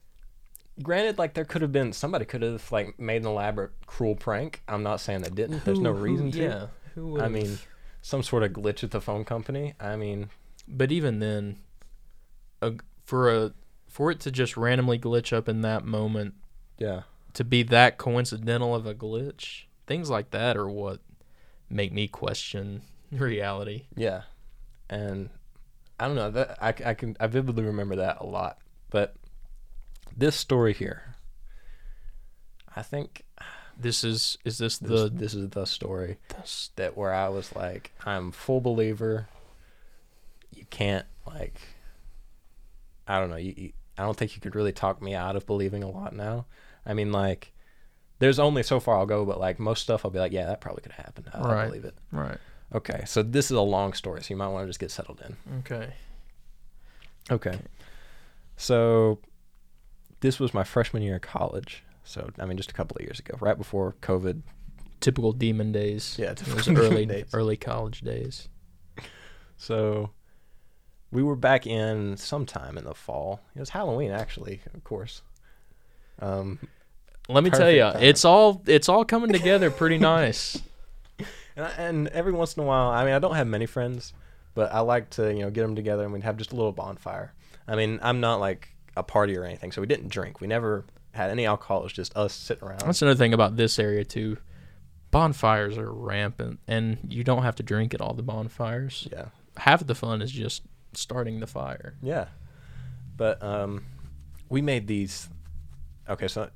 [0.82, 4.62] granted, like there could have been somebody could have like made an elaborate cruel prank.
[4.68, 5.64] I'm not saying they didn't.
[5.64, 6.38] There's no reason to.
[6.38, 6.66] Yeah.
[6.94, 7.22] Who would?
[7.22, 7.58] I mean,
[8.02, 9.74] some sort of glitch at the phone company.
[9.80, 10.30] I mean,
[10.66, 11.58] but even then,
[12.62, 13.52] a, for a
[13.88, 16.34] for it to just randomly glitch up in that moment
[16.78, 17.02] yeah.
[17.34, 21.00] to be that coincidental of a glitch, things like that are what
[21.70, 23.86] make me question reality.
[23.96, 24.22] Yeah.
[24.90, 25.30] And
[25.98, 28.58] I don't know that I, I can I vividly remember that a lot.
[28.90, 29.16] But
[30.18, 31.14] this story here,
[32.74, 33.24] I think
[33.80, 36.18] This is is this this, the, this is the story.
[36.28, 39.28] the s- that where I was like, I'm full believer.
[40.52, 41.60] You can't like,
[43.06, 43.36] I don't know.
[43.36, 46.14] You, you, I don't think you could really talk me out of believing a lot
[46.14, 46.46] now.
[46.86, 47.52] I mean, like,
[48.18, 50.60] there's only so far I'll go, but like most stuff, I'll be like, yeah, that
[50.60, 51.28] probably could have happened.
[51.32, 51.66] I, I Right.
[51.66, 51.94] believe it.
[52.10, 52.38] right?
[52.74, 55.22] Okay, so this is a long story, so you might want to just get settled
[55.24, 55.36] in.
[55.60, 55.92] Okay.
[57.30, 57.58] Okay.
[58.56, 59.20] So
[60.20, 61.82] this was my freshman year of college.
[62.04, 64.42] So I mean, just a couple of years ago, right before COVID.
[65.00, 66.16] Typical demon days.
[66.18, 67.26] Yeah, It was typical early days.
[67.32, 68.48] early college days.
[69.56, 70.10] So
[71.10, 73.40] we were back in sometime in the fall.
[73.54, 75.22] It was Halloween, actually, of course.
[76.20, 76.58] Um,
[77.28, 78.02] Let me tell you, time.
[78.02, 80.60] it's all it's all coming together pretty nice.
[81.56, 84.12] and, I, and every once in a while, I mean, I don't have many friends,
[84.54, 86.72] but I like to, you know, get them together and we'd have just a little
[86.72, 87.32] bonfire.
[87.68, 90.40] I mean, I'm not like a party or anything, so we didn't drink.
[90.40, 91.80] We never had any alcohol.
[91.80, 92.80] It was just us sitting around.
[92.80, 94.38] That's another thing about this area too.
[95.10, 99.08] Bonfires are rampant, and you don't have to drink at all the bonfires.
[99.10, 99.26] yeah.
[99.56, 101.94] Half of the fun is just starting the fire.
[102.02, 102.26] Yeah.
[103.16, 103.84] But um,
[104.48, 105.28] we made these.
[106.08, 106.50] Okay, so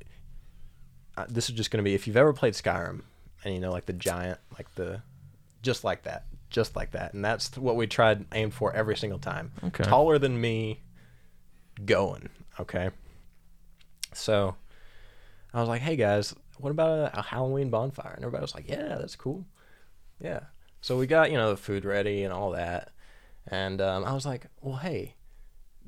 [1.17, 3.03] uh, this is just going to be if you've ever played Skyrim
[3.45, 5.03] and you know, like the giant, like the.
[5.63, 6.25] Just like that.
[6.51, 7.15] Just like that.
[7.15, 9.53] And that's what we tried, aim for every single time.
[9.65, 9.85] Okay.
[9.85, 10.81] Taller than me,
[11.85, 12.29] going.
[12.61, 12.91] Okay.
[14.15, 14.57] So
[15.55, 18.13] I was like, hey guys, what about a, Halloween bonfire?
[18.15, 19.45] And everybody was like, yeah, that's cool.
[20.21, 20.41] Yeah.
[20.81, 22.91] So we got, you know, the food ready and all that.
[23.47, 25.15] And um, I was like, well, hey,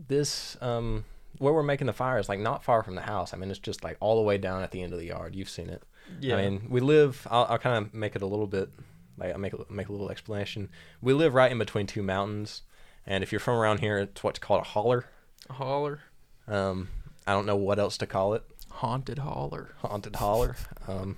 [0.09, 1.05] this, um,
[1.39, 3.33] where we're making the fire is like not far from the house.
[3.33, 5.35] I mean, it's just like all the way down at the end of the yard.
[5.35, 5.83] You've seen it.
[6.21, 6.37] Yeah.
[6.37, 7.27] I mean, we live.
[7.31, 8.71] I'll, I'll kind of make it a little bit.
[9.17, 10.69] Like I'll make a, make a little explanation.
[11.01, 12.63] We live right in between two mountains,
[13.07, 15.07] and if you're from around here, it's what's called a holler.
[15.49, 16.01] A holler.
[16.47, 16.89] Um,
[17.27, 18.45] I don't know what else to call it.
[18.71, 19.75] Haunted holler.
[19.79, 20.57] Haunted holler.
[20.87, 21.17] Um,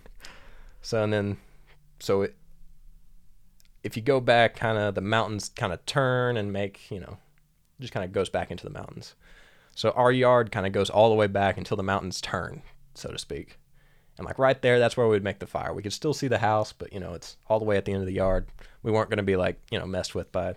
[0.83, 1.39] so and then,
[1.99, 2.37] so it,
[3.83, 7.19] if you go back, kind of the mountains kind of turn and make you know,
[7.81, 9.15] just kind of goes back into the mountains.
[9.75, 12.63] So our yard kind of goes all the way back until the mountains turn,
[12.95, 13.59] so to speak.
[14.17, 15.75] And like right there, that's where we'd make the fire.
[15.75, 17.93] We could still see the house, but you know, it's all the way at the
[17.93, 18.47] end of the yard.
[18.83, 20.55] We weren't going to be like you know messed with by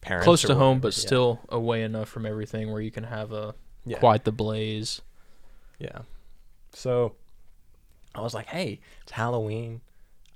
[0.00, 0.24] parents.
[0.24, 1.00] Close to home, but Yeah.
[1.06, 3.98] still away enough from everything where you can have a Yeah.
[3.98, 5.00] quite the blaze.
[5.78, 6.00] Yeah.
[6.72, 7.16] So
[8.14, 9.80] I was like, hey, it's Halloween.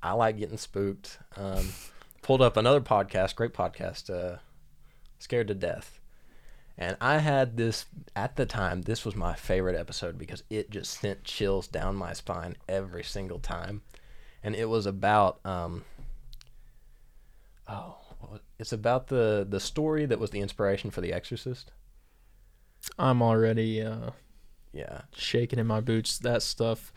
[0.02, 1.18] I like getting spooked.
[1.36, 1.70] Um,
[2.22, 4.38] pulled up another podcast, great podcast, uh,
[5.18, 6.00] Scared to Death.
[6.76, 10.98] And I had this, at the time, this was my favorite episode because it just
[11.00, 13.82] sent chills down my spine every single time.
[14.42, 15.84] And it was about, um,
[17.68, 17.96] oh,
[18.58, 21.72] it's about the, the story that was the inspiration for The Exorcist.
[22.98, 24.10] I'm already uh,
[24.72, 25.02] Yeah.
[25.14, 26.18] shaking in my boots.
[26.18, 26.92] That stuff,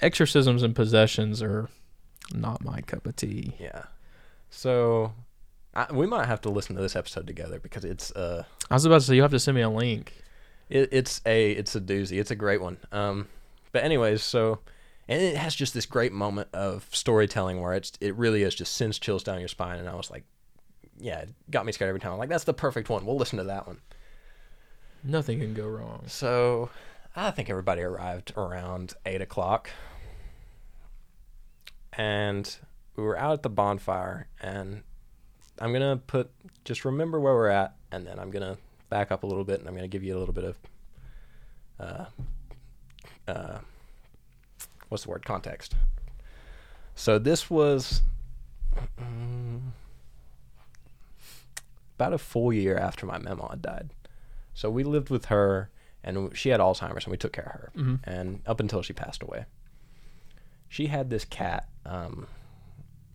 [0.00, 1.68] exorcisms and possessions are
[2.34, 3.54] not my cup of tea.
[3.58, 3.84] Yeah.
[4.50, 5.12] So
[5.74, 8.84] I, we might have to listen to this episode together because it's uh I was
[8.84, 10.12] about to say you have to send me a link.
[10.68, 12.20] it, it's a it's a doozy.
[12.20, 12.78] It's a great one.
[12.92, 13.28] Um
[13.72, 14.58] but anyways, so
[15.08, 18.74] and it has just this great moment of storytelling where it's it really is just
[18.76, 20.24] sends chills down your spine and I was like
[21.00, 22.12] yeah, it got me scared every time.
[22.12, 23.04] I'm like that's the perfect one.
[23.04, 23.80] We'll listen to that one.
[25.02, 26.04] Nothing can go wrong.
[26.06, 26.70] So
[27.16, 29.70] I think everybody arrived around eight o'clock.
[31.92, 32.54] And
[32.96, 34.82] we were out at the bonfire and
[35.58, 36.30] I'm gonna put
[36.64, 38.58] just remember where we're at and then I'm gonna
[38.88, 40.58] back up a little bit and I'm gonna give you a little bit of
[41.78, 42.04] uh
[43.28, 43.58] uh
[44.88, 45.74] what's the word context.
[46.94, 48.02] So this was
[49.00, 49.60] mm,
[52.00, 53.90] about a full year after my mom had died.
[54.54, 55.70] So we lived with her,
[56.02, 57.72] and she had Alzheimer's, and we took care of her.
[57.76, 58.00] Mhm.
[58.04, 59.44] And up until she passed away,
[60.68, 61.68] she had this cat.
[61.84, 62.26] Um,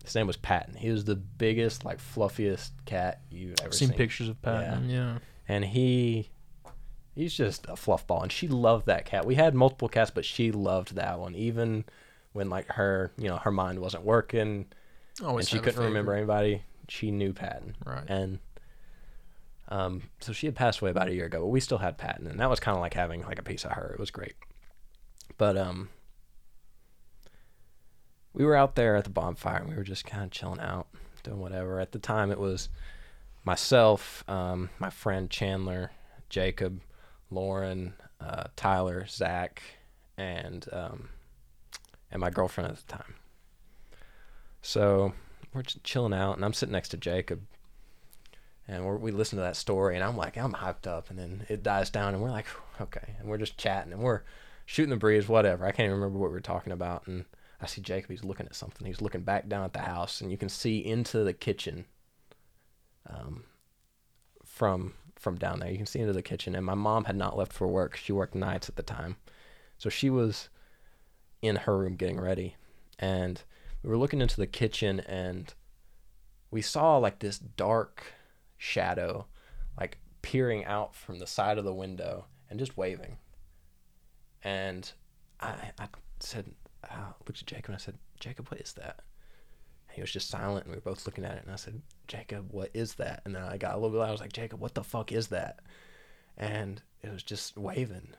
[0.04, 0.76] his name was Patton.
[0.76, 3.96] He was the biggest, like fluffiest cat you've ever seen seen.
[3.96, 4.88] pictures of Patton.
[4.88, 5.18] Yeah.
[5.48, 6.30] And he,
[7.14, 9.26] he's just a fluff ball, and she loved that cat.
[9.26, 11.84] We had multiple cats, but she loved that one, even
[12.32, 14.66] when like her, you know, her mind wasn't working
[15.24, 16.62] Always and she couldn't remember anybody.
[16.88, 17.74] She knew Patton.
[17.84, 18.04] Right.
[18.06, 18.38] And
[19.68, 22.26] um, so she had passed away about a year ago, but we still had Patton,
[22.26, 23.90] and that was kind of like having like a piece of her.
[23.92, 24.34] It was great.
[25.38, 25.88] But um,
[28.32, 30.86] we were out there at the bonfire, and we were just kind of chilling out,
[31.22, 31.80] doing whatever.
[31.80, 32.68] At the time, it was
[33.44, 35.90] myself, um, my friend Chandler,
[36.28, 36.80] Jacob,
[37.30, 39.62] Lauren, uh, Tyler, Zach,
[40.16, 41.08] and um,
[42.10, 43.14] and my girlfriend at the time.
[44.62, 45.12] So
[45.52, 47.42] we're just chilling out, and I'm sitting next to Jacob,
[48.68, 51.62] and we listen to that story, and I'm like, I'm hyped up, and then it
[51.62, 52.46] dies down, and we're like,
[52.80, 54.22] okay, and we're just chatting, and we're
[54.64, 55.64] shooting the breeze, whatever.
[55.64, 57.24] I can't even remember what we were talking about, and
[57.60, 58.10] I see Jacob.
[58.10, 58.86] He's looking at something.
[58.86, 61.86] He's looking back down at the house, and you can see into the kitchen.
[63.08, 63.44] Um,
[64.44, 67.36] from from down there, you can see into the kitchen, and my mom had not
[67.36, 67.96] left for work.
[67.96, 69.16] She worked nights at the time,
[69.78, 70.48] so she was
[71.40, 72.56] in her room getting ready,
[72.98, 73.42] and
[73.82, 75.54] we were looking into the kitchen, and
[76.50, 78.02] we saw like this dark
[78.58, 79.26] shadow,
[79.78, 83.18] like peering out from the side of the window and just waving.
[84.42, 84.90] And
[85.40, 85.88] I, I
[86.20, 86.46] said,
[86.84, 89.00] I looked at Jacob and I said, Jacob, what is that?
[89.88, 91.42] And he was just silent, and we were both looking at it.
[91.42, 93.22] And I said, Jacob, what is that?
[93.24, 94.08] And then I got a little bit loud.
[94.08, 95.60] I was like, Jacob, what the fuck is that?
[96.36, 98.14] And it was just waving.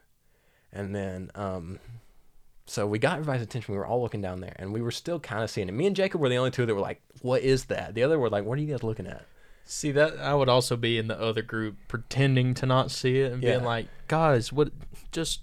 [0.72, 1.80] And then, um,
[2.66, 3.74] so we got everybody's attention.
[3.74, 5.74] We were all looking down there, and we were still kind of seeing it.
[5.74, 8.20] Me and Jacob were the only two that were like, "What is that?" The other
[8.20, 9.26] were like, "What are you guys looking at?"
[9.70, 13.34] See that I would also be in the other group pretending to not see it
[13.34, 13.54] and Yeah.
[13.56, 14.72] being like, "Guys, what?
[15.12, 15.42] Just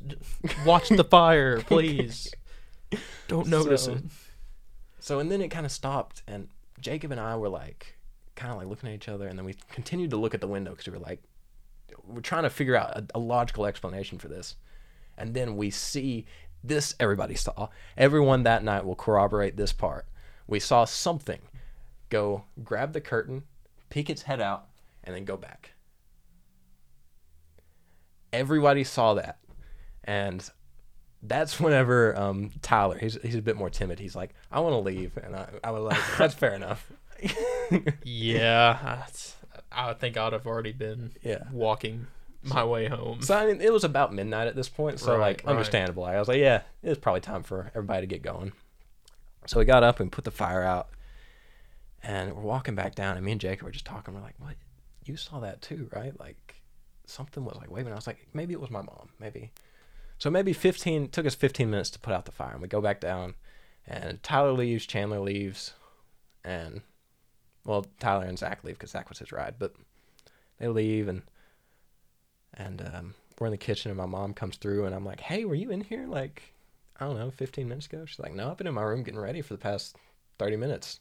[0.65, 2.33] watch the fire, please.
[3.29, 4.05] Don't notice So- it."
[4.99, 6.49] So and then it kind of stopped, and
[6.81, 7.99] Jacob and I were like,
[8.37, 10.49] kind of like looking at each other, and then we continued to look at the
[10.49, 11.23] window because we were like,
[12.07, 14.57] we're trying to figure out a, a logical explanation for this,
[15.19, 16.25] and then we see
[16.63, 16.95] this.
[16.99, 17.69] Everybody saw.
[17.99, 20.07] Everyone that night will corroborate this part.
[20.47, 21.41] We saw something
[22.09, 23.43] go grab the curtain,
[23.95, 24.67] peek its head out,
[25.05, 25.75] and then go back.
[28.33, 29.39] Everybody saw that,
[30.03, 30.51] and
[31.23, 34.01] that's whenever um, Tyler, he's he's a bit more timid.
[34.01, 36.91] He's like, I want to leave, and I, I was like, that's fair enough.
[38.05, 39.05] Yeah,
[39.73, 41.45] I think I'd have already been yeah.
[41.51, 42.09] walking
[42.43, 43.23] my way home.
[43.23, 45.53] So I mean, it was about midnight at this point, so Right, like right.
[45.53, 46.05] understandable.
[46.05, 48.53] I was like, yeah, it's probably time for everybody to get going.
[49.47, 50.89] So we got up and put the fire out,
[52.05, 54.15] and we're walking back down, and me and Jacob were just talking.
[54.15, 54.55] We're like, what?
[55.05, 56.19] You saw that too, right?
[56.19, 56.63] Like,
[57.07, 57.93] something was like waving.
[57.93, 59.11] I was like, maybe it was my mom.
[59.19, 59.51] Maybe.
[60.19, 62.81] So maybe 15 took us 15 minutes to put out the fire, and we go
[62.81, 63.35] back down,
[63.87, 65.73] and Tyler leaves, Chandler leaves,
[66.45, 66.83] and
[67.65, 69.75] well, Tyler and Zach leave because Zach was his ride, but
[70.59, 71.23] they leave and
[72.53, 75.45] and um, we're in the kitchen and my mom comes through and I'm like, hey,
[75.45, 76.55] were you in here like
[77.01, 78.05] I don't know, 15 minutes ago?
[78.05, 79.97] She's like, no, I've been in my room getting ready for the past
[80.39, 81.01] 30 minutes.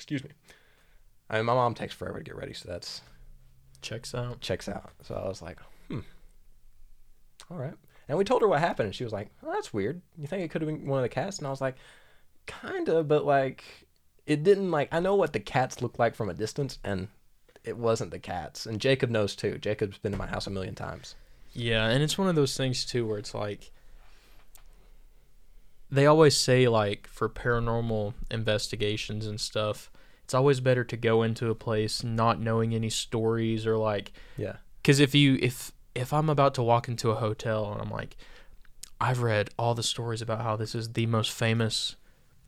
[0.00, 0.30] Excuse me.
[1.28, 3.02] I mean, my mom takes forever to get ready, so that's
[3.82, 4.40] Checks out.
[4.40, 4.92] checks out.
[5.02, 6.00] So I was like, hmm,
[7.50, 7.74] all right.
[8.08, 10.00] And we told her what happened, and she was like, oh, that's weird.
[10.16, 11.36] You think it could have been one of the cats?
[11.36, 11.76] And I was like,
[12.46, 13.62] kinda, but like,
[14.26, 14.88] it didn't like.
[14.90, 17.08] I know what the cats look like from a distance, and
[17.62, 18.64] it wasn't the cats.
[18.64, 19.58] And Jacob knows too.
[19.58, 21.14] Jacob's been to my house a million times.
[21.52, 23.70] Yeah, and it's one of those things too where it's like
[25.90, 29.90] they always say like for paranormal investigations and stuff,
[30.24, 34.56] it's always better to go into a place not knowing any stories or like Yeah.
[34.84, 38.16] cuz if you if if I'm about to walk into a hotel and I'm like
[39.00, 41.96] I've read all the stories about how this is the most famous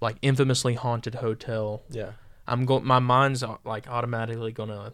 [0.01, 2.13] like infamously haunted hotel Yeah.
[2.47, 2.85] I'm going.
[2.85, 4.93] My mind's uh, like automatically gonna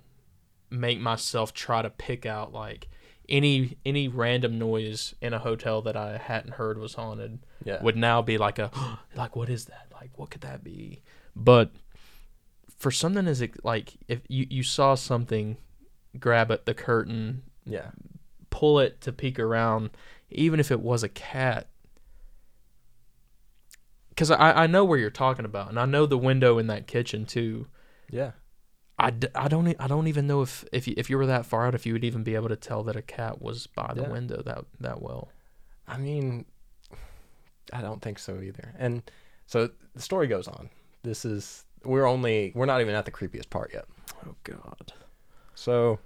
[0.70, 2.88] make myself try to pick out like
[3.28, 7.82] any any random noise in a hotel that I hadn't heard was haunted Yeah.
[7.82, 8.70] would now be like a
[9.14, 11.02] like what is that like what could that be?
[11.36, 11.70] But
[12.78, 15.56] for something as ex- like if you you saw something,
[16.18, 17.90] grab at the curtain, Yeah.
[18.50, 19.90] pull it to peek around,
[20.30, 21.68] even if it was a cat.
[24.10, 26.86] Because I, I know where you're talking about, and I know the window in that
[26.86, 27.66] kitchen too.
[28.10, 28.32] Yeah.
[28.98, 31.46] I, d- I don't I don't even know if if you, if you were that
[31.46, 33.92] far out if you would even be able to tell that a cat was by
[33.94, 34.08] the Yeah.
[34.10, 35.28] window that that well.
[35.86, 36.44] I mean,
[37.72, 38.74] I don't think so either.
[38.78, 39.08] And
[39.46, 40.68] so the story goes on.
[41.04, 43.84] This is we're only we're not even at the creepiest part yet.
[44.26, 44.92] Oh God.
[45.54, 45.98] So,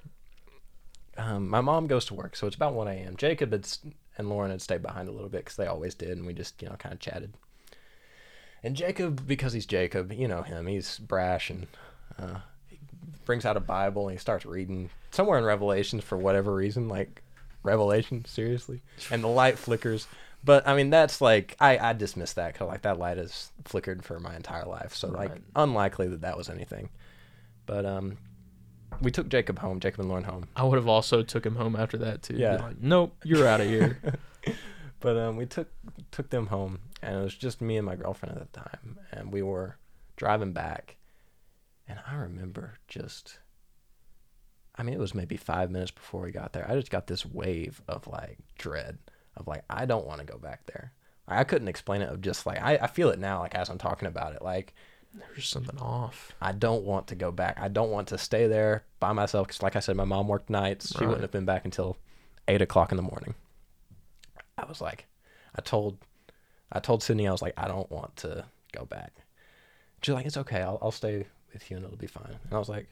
[1.17, 3.17] um, my mom goes to work, so it's about 1 a.m.
[3.17, 3.69] Jacob had,
[4.17, 6.61] and Lauren had stayed behind a little bit because they always did, and we just,
[6.63, 7.35] you know, kind of chatted.
[8.63, 11.67] And Jacob, because he's Jacob, you know him, he's brash and
[12.19, 12.39] uh,
[13.25, 17.23] brings out a Bible and he starts reading somewhere in Revelations for whatever reason, like
[17.63, 18.83] Revelation, seriously.
[19.11, 20.07] And the light flickers.
[20.45, 24.05] But I mean, that's like I, I dismiss that because like that light has flickered
[24.05, 26.91] for my entire life, so like unlikely that that was anything.
[27.65, 28.19] But um,
[29.01, 30.49] we took Jacob home, Jacob and Lauren home.
[30.57, 32.35] I would have also took him home after that too.
[32.35, 32.57] Yeah.
[32.57, 33.99] like, nope, you're out of here.
[35.03, 35.69] But um, we took
[36.13, 39.33] took them home, and it was just me and my girlfriend at the time, and
[39.33, 39.77] we were
[40.15, 40.97] driving back,
[41.93, 43.39] and I remember just,
[44.77, 46.67] I mean, it was maybe five minutes before we got there.
[46.67, 48.99] I just got this wave of like dread,
[49.37, 50.93] of like I don't want to go back there.
[51.29, 52.09] I couldn't explain it.
[52.09, 54.75] Of just like I, I feel it now, like as I'm talking about it, like
[55.35, 56.33] There's something off.
[56.41, 57.59] I don't want to go back.
[57.61, 60.51] I don't want to stay there by myself because, like I said, my mom worked
[60.51, 60.95] nights.
[60.97, 61.99] She wouldn't have been back until
[62.49, 63.35] eight o'clock in the morning.
[64.57, 65.07] I was like,
[65.55, 65.99] I told,
[66.71, 69.13] I told Sydney, I was like, I don't want to go back.
[70.03, 70.63] She's like, it's okay.
[70.63, 72.37] I'll, I'll stay with you and it'll be fine.
[72.45, 72.87] And I was like,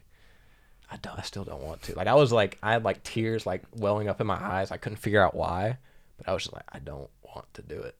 [0.90, 1.18] I don't.
[1.18, 1.94] I still don't want to.
[1.94, 4.70] Like I was like, I had like tears like welling up in my eyes.
[4.70, 5.78] I couldn't figure out why,
[6.18, 7.96] but I was just like, I don't want to do it.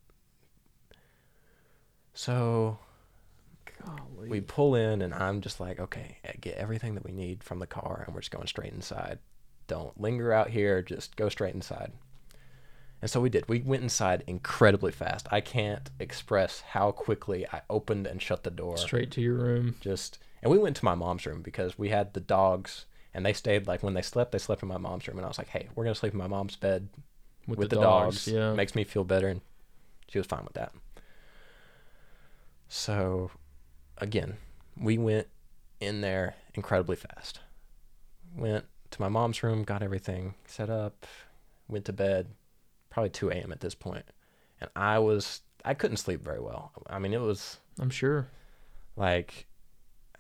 [2.15, 2.79] So
[3.87, 4.29] Golly.
[4.29, 7.59] we pull in and i'm just like okay eh, get everything that we need from
[7.59, 9.19] the car and we're just going straight inside
[9.67, 11.93] don't linger out here just go straight inside
[13.01, 17.63] and so we did we went inside incredibly fast i can't express how quickly i
[17.71, 19.77] opened and shut the door straight to your room.
[19.81, 23.33] just and we went to my mom's room because we had the dogs and they
[23.33, 25.49] stayed like when they slept they slept in my mom's room and i was like
[25.49, 26.89] hey we're going to sleep in my mom's bed
[27.47, 28.29] With, with, the, the, dogs, dogs.
[28.29, 28.53] yeah.
[28.55, 29.29] Makes me feel better.
[29.29, 29.41] And
[30.09, 30.73] she was fine with that.
[32.69, 33.31] So,
[33.99, 34.37] again,
[34.81, 35.27] we went
[35.81, 37.41] in there incredibly fast.
[38.37, 41.07] Went to my mom's room, got everything set up,
[41.69, 42.29] went to bed,
[42.91, 43.51] probably 2 a.m.
[43.53, 44.05] at this point.
[44.61, 46.73] And I was, I couldn't sleep very well.
[46.89, 48.29] I mean, it was I'm sure.
[48.97, 49.47] like,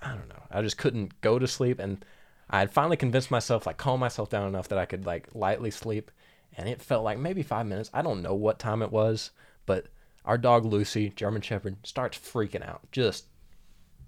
[0.03, 0.43] I don't know.
[0.51, 1.79] I just couldn't go to sleep.
[1.79, 2.05] And
[2.49, 5.71] I had finally convinced myself, like, calm myself down enough that I could, like, lightly
[5.71, 6.11] sleep.
[6.57, 7.91] And it felt like maybe five minutes.
[7.95, 9.31] I don't know what time it was,
[9.67, 9.87] but
[10.25, 13.27] our dog Lucy, German Shepherd, starts freaking out, just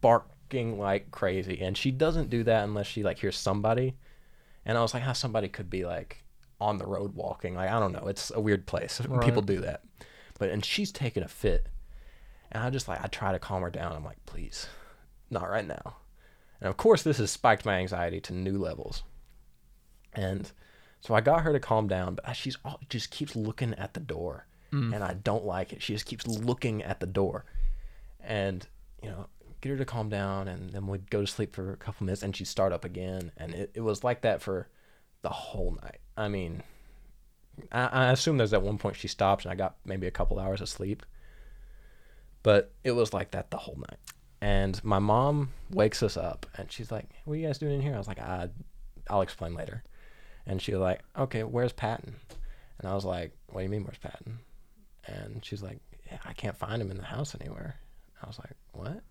[0.00, 1.60] barking like crazy.
[1.60, 3.94] And she doesn't do that unless she, like, hears somebody.
[4.64, 6.24] And I was like, how somebody could be, like,
[6.60, 7.54] on the road walking.
[7.54, 8.08] Like, I don't know.
[8.08, 9.00] It's a weird place.
[9.00, 9.24] Right.
[9.24, 9.82] People do that.
[10.38, 11.66] But, and she's taking a fit.
[12.50, 13.92] And I just, like, I try to calm her down.
[13.92, 14.66] I'm like, please,
[15.32, 15.96] not right now.
[16.60, 19.02] And of course, this has spiked my anxiety to new levels.
[20.12, 20.50] And
[21.00, 24.00] so I got her to calm down, but she's all, just keeps looking at the
[24.00, 24.94] door, Mm.
[24.94, 25.82] and I don't like it.
[25.82, 27.44] She just keeps looking at the door,
[28.20, 28.66] and
[29.02, 29.26] you know,
[29.60, 32.22] get her to calm down, and then we'd go to sleep for a couple minutes,
[32.22, 34.68] and she'd start up again, and it, it was like that for
[35.22, 35.98] the whole night.
[36.16, 36.62] I mean,
[37.70, 40.38] I, I assume there's at one point she stops and I got maybe a couple
[40.38, 41.04] hours of sleep.
[42.42, 43.98] But it was like that the whole night.
[44.42, 47.80] And my mom wakes us up and she's like, What are you guys doing in
[47.80, 47.94] here?
[47.94, 48.48] I was like, I,
[49.08, 49.84] I'll explain later.
[50.46, 52.16] And she was like, Okay, where's Patton?
[52.80, 54.40] And I was like, What do you mean, where's Patton?
[55.06, 55.78] And she's like,
[56.10, 57.76] yeah, I can't find him in the house anywhere.
[58.20, 59.04] I was like, What?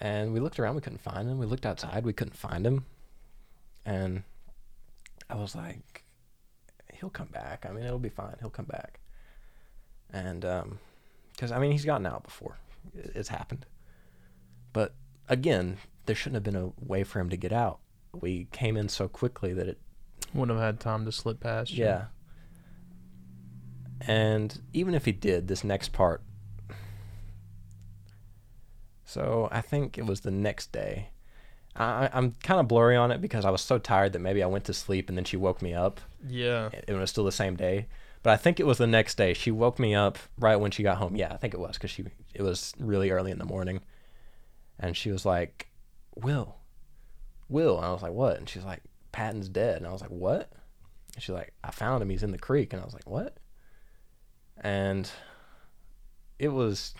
[0.00, 1.38] And we looked around, we couldn't find him.
[1.38, 2.84] We looked outside, we couldn't find him.
[3.86, 4.24] And
[5.28, 6.02] I was like,
[6.94, 7.64] He'll come back.
[7.64, 8.34] I mean, it'll be fine.
[8.40, 8.98] He'll come back.
[10.12, 10.80] And, um,
[11.30, 12.56] because I mean, he's gotten out before
[12.94, 13.66] it's happened.
[14.72, 14.94] But
[15.28, 17.80] again, there shouldn't have been a way for him to get out.
[18.12, 19.78] We came in so quickly that it
[20.34, 21.72] wouldn't have had time to slip past.
[21.72, 21.84] You.
[21.84, 22.04] Yeah.
[24.00, 26.22] And even if he did, this next part.
[29.04, 31.08] So I think it was the next day.
[31.76, 34.46] I, I'm kind of blurry on it because I was so tired that maybe I
[34.46, 36.00] went to sleep and then she woke me up.
[36.28, 36.70] Yeah.
[36.86, 37.86] It was still the same day.
[38.22, 39.32] But I think it was the next day.
[39.32, 41.16] She woke me up right when she got home.
[41.16, 42.04] Yeah, I think it was because she
[42.34, 43.80] it was really early in the morning,
[44.78, 45.68] and she was like,
[46.14, 46.56] "Will,
[47.48, 50.10] Will," and I was like, "What?" And she's like, "Patton's dead," and I was like,
[50.10, 50.52] "What?"
[51.14, 52.10] And she's like, "I found him.
[52.10, 53.38] He's in the creek," and I was like, "What?"
[54.58, 55.10] And
[56.38, 56.94] it was,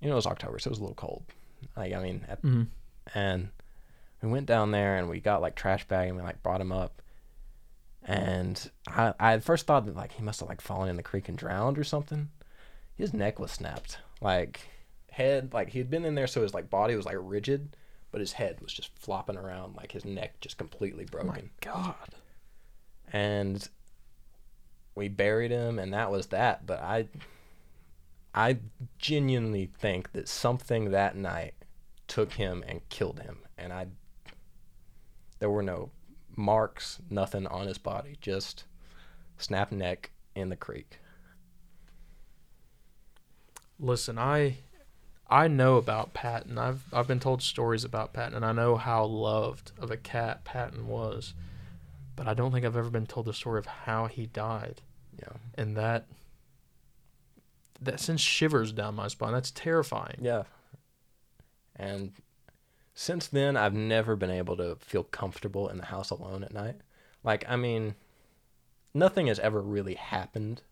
[0.00, 1.24] you know, it was October, so it was a little cold.
[1.76, 2.64] Like I mean, at, mm-hmm.
[3.14, 3.50] and
[4.22, 6.72] we went down there and we got like trash bag and we like brought him
[6.72, 7.01] up
[8.04, 11.02] and I, I at first thought that like he must have like fallen in the
[11.02, 12.30] creek and drowned or something.
[12.96, 14.60] His neck was snapped, like
[15.10, 17.76] head, like he had been in there, so his like body was like rigid,
[18.10, 21.30] but his head was just flopping around, like his neck just completely broken.
[21.30, 22.14] Oh my God.
[23.12, 23.68] And
[24.94, 26.66] we buried him, and that was that.
[26.66, 27.08] But I,
[28.34, 28.58] I
[28.98, 31.54] genuinely think that something that night
[32.08, 33.86] took him and killed him, and I.
[35.38, 35.90] There were no
[36.36, 38.64] marks, nothing on his body, just
[39.38, 40.98] snap neck in the creek.
[43.78, 44.58] Listen, I
[45.28, 46.58] I know about Patton.
[46.58, 50.44] I've I've been told stories about Patton and I know how loved of a cat
[50.44, 51.34] Patton was.
[52.14, 54.82] But I don't think I've ever been told the story of how he died.
[55.18, 55.36] Yeah.
[55.54, 56.06] And that
[57.80, 59.32] that sends shivers down my spine.
[59.32, 60.18] That's terrifying.
[60.20, 60.44] Yeah.
[61.76, 62.12] And
[62.94, 66.76] since then I've never been able to feel comfortable in the house alone at night.
[67.24, 67.94] Like I mean,
[68.94, 70.62] nothing has ever really happened.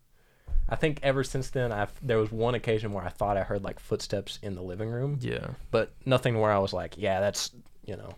[0.69, 3.63] I think ever since then I've there was one occasion where I thought I heard
[3.63, 5.17] like footsteps in the living room.
[5.21, 5.47] Yeah.
[5.71, 7.51] But nothing where I was like, yeah, that's,
[7.85, 8.13] you know,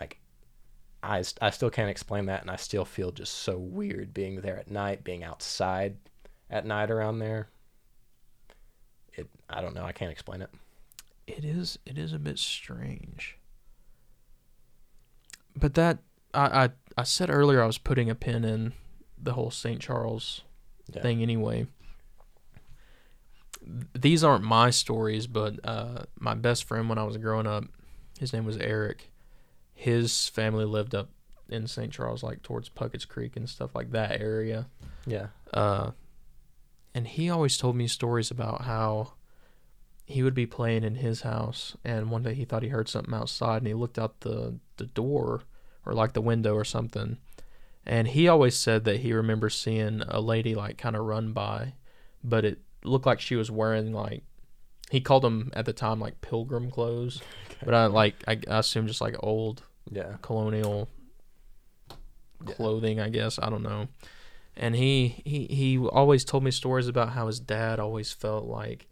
[0.00, 0.18] like
[1.02, 4.58] I, I still can't explain that and I still feel just so weird being there
[4.58, 5.96] at night, being outside
[6.50, 7.48] at night around there.
[9.12, 10.50] It I don't know, I can't explain it
[11.26, 13.38] it is it is a bit strange.
[15.54, 15.98] But that
[16.32, 18.72] I I, I said earlier I was putting a pin in
[19.18, 19.80] the whole St.
[19.80, 20.42] Charles
[20.92, 21.02] yeah.
[21.02, 21.66] thing anyway.
[23.94, 27.64] These aren't my stories, but uh, my best friend when I was growing up,
[28.20, 29.10] his name was Eric.
[29.74, 31.10] His family lived up
[31.48, 31.92] in St.
[31.92, 34.68] Charles, like towards Puckett's Creek and stuff like that area.
[35.04, 35.28] Yeah.
[35.52, 35.92] Uh,
[36.94, 39.14] and he always told me stories about how
[40.06, 43.12] he would be playing in his house and one day he thought he heard something
[43.12, 45.42] outside and he looked out the the door
[45.84, 47.18] or like the window or something.
[47.84, 51.74] And he always said that he remembers seeing a lady like kind of run by
[52.22, 54.22] but it looked like she was wearing like
[54.90, 57.20] he called them at the time like pilgrim clothes.
[57.56, 57.64] Okay.
[57.64, 60.16] but i like I, I assume just like old yeah.
[60.20, 60.90] colonial
[62.44, 63.04] clothing yeah.
[63.04, 63.38] i guess.
[63.40, 63.88] I don't know.
[64.56, 68.86] And he he he always told me stories about how his dad always felt like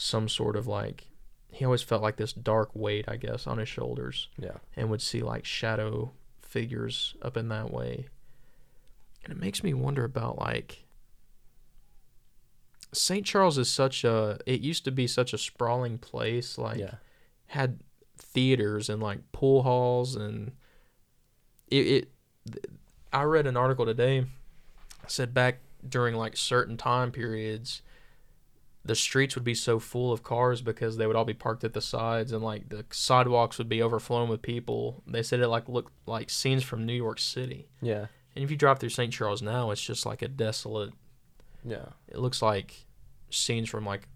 [0.00, 1.08] some sort of like
[1.52, 4.28] he always felt like this dark weight, I guess, on his shoulders.
[4.38, 4.58] Yeah.
[4.74, 8.06] And would see like shadow figures up in that way.
[9.24, 10.84] And it makes me wonder about like
[12.92, 13.26] St.
[13.26, 16.94] Charles is such a it used to be such a sprawling place like yeah.
[17.48, 17.80] had
[18.16, 20.52] theaters and like pool halls and
[21.70, 22.08] it, it
[23.12, 24.24] I read an article today
[25.06, 27.82] said back during like certain time periods
[28.84, 31.74] the streets would be so full of cars because they would all be parked at
[31.74, 35.02] the sides and like the sidewalks would be overflowing with people.
[35.06, 37.68] They said it like looked like scenes from New York City.
[37.82, 38.06] Yeah.
[38.34, 39.12] And if you drive through St.
[39.12, 40.92] Charles now, it's just like a desolate.
[41.64, 41.86] Yeah.
[42.08, 42.86] It looks like
[43.28, 44.08] scenes from like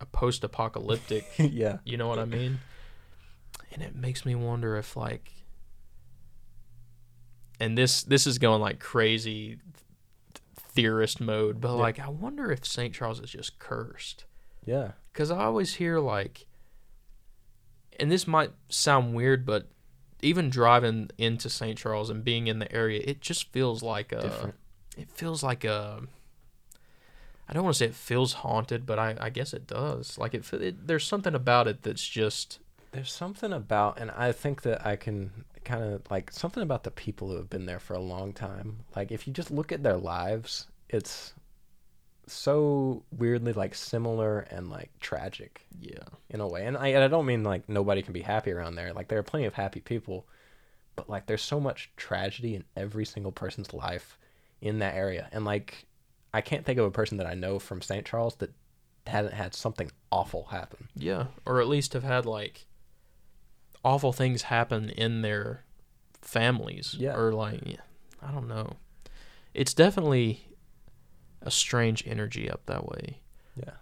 [0.00, 1.24] a post-apocalyptic.
[1.38, 1.78] yeah.
[1.84, 2.60] You know what I mean?
[3.72, 5.32] And it makes me wonder if like
[7.58, 9.58] and this this is going like crazy
[10.72, 11.80] theorist mode, but yeah.
[11.80, 12.94] like I wonder if St.
[12.94, 14.24] Charles is just cursed.
[14.64, 14.92] Yeah.
[15.12, 16.46] Cuz I always hear like
[18.00, 19.68] and this might sound weird, but
[20.22, 21.78] even driving into St.
[21.78, 24.22] Charles and being in the area, it just feels like a.
[24.22, 24.54] Different.
[24.96, 26.02] It feels like a.
[27.48, 30.16] I don't want to say it feels haunted, but I, I guess it does.
[30.18, 32.60] Like it, it, there's something about it that's just
[32.92, 36.90] There's something about, and I think that I can kind of like something about the
[36.90, 38.80] people who have been there for a long time.
[38.96, 41.34] Like if you just look at their lives, it's
[42.26, 46.64] so weirdly like similar and like tragic yeah, in a way.
[46.66, 48.92] And I, and I don't mean like nobody can be happy around there.
[48.92, 50.26] Like there are plenty of happy people,
[50.96, 54.18] but like there's so much tragedy in every single person's life
[54.60, 55.28] in that area.
[55.32, 55.86] And like
[56.32, 58.06] I can't think of a person that I know from St.
[58.06, 58.52] Charles that
[59.06, 60.88] hasn't had something awful happen.
[60.94, 62.66] yeah, or at least have had like
[63.84, 65.64] awful things happen in their
[66.22, 66.96] families.
[66.98, 67.16] Yeah.
[67.16, 67.78] or like
[68.22, 68.76] I don't know.
[69.54, 70.42] It's definitely
[71.42, 73.18] a strange energy up that way.
[73.56, 73.72] Yeah.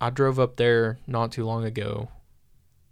[0.00, 2.08] I drove up there not too long ago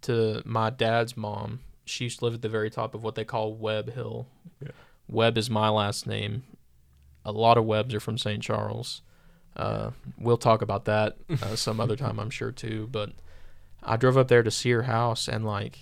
[0.03, 1.61] to my dad's mom.
[1.85, 4.27] She used to live at the very top of what they call Webb Hill.
[4.61, 4.71] Yeah.
[5.09, 6.43] Webb is my last name.
[7.25, 8.41] A lot of Webbs are from St.
[8.41, 9.01] Charles.
[9.57, 12.87] Uh, we'll talk about that uh, some other time, I'm sure too.
[12.91, 13.11] But
[13.83, 15.79] I drove up there to see her house, and like,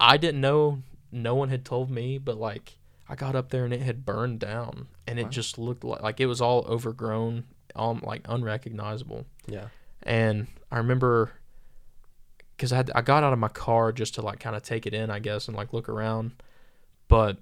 [0.00, 0.82] I didn't know.
[1.12, 2.76] No one had told me, but like,
[3.08, 5.28] I got up there and it had burned down, and it Wow.
[5.30, 7.44] just looked like like it was all overgrown,
[7.74, 9.24] all like unrecognizable.
[9.46, 9.68] Yeah.
[10.02, 11.32] And I remember
[12.56, 14.86] because I, had- I got out of my car just to like kind of take
[14.86, 16.32] it in, I guess, and like look around.
[17.08, 17.38] But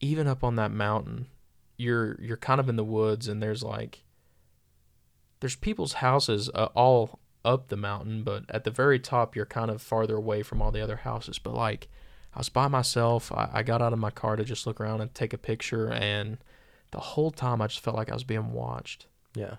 [0.00, 1.26] even up on that mountain,
[1.78, 4.02] you're you're kind of in the woods, and there's like
[5.40, 9.70] there's people's houses uh, all up the mountain, but at the very top, you're kind
[9.70, 11.38] of farther away from all the other houses.
[11.38, 11.88] But like
[12.34, 15.00] I was by myself, I, I got out of my car to just look around
[15.00, 16.38] and take a picture, and
[16.90, 19.06] the whole time I just felt like I was being watched.
[19.34, 19.56] Yeah.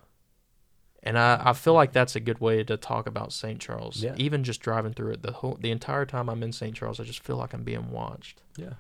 [1.04, 3.60] And I, I feel like that's a good way to talk about St.
[3.60, 4.04] Charles.
[4.04, 4.16] Yeah.
[4.18, 6.76] Even just driving through it the whole the entire time I'm in St.
[6.76, 8.42] Charles, I just feel like I'm being watched.
[8.58, 8.74] Yeah.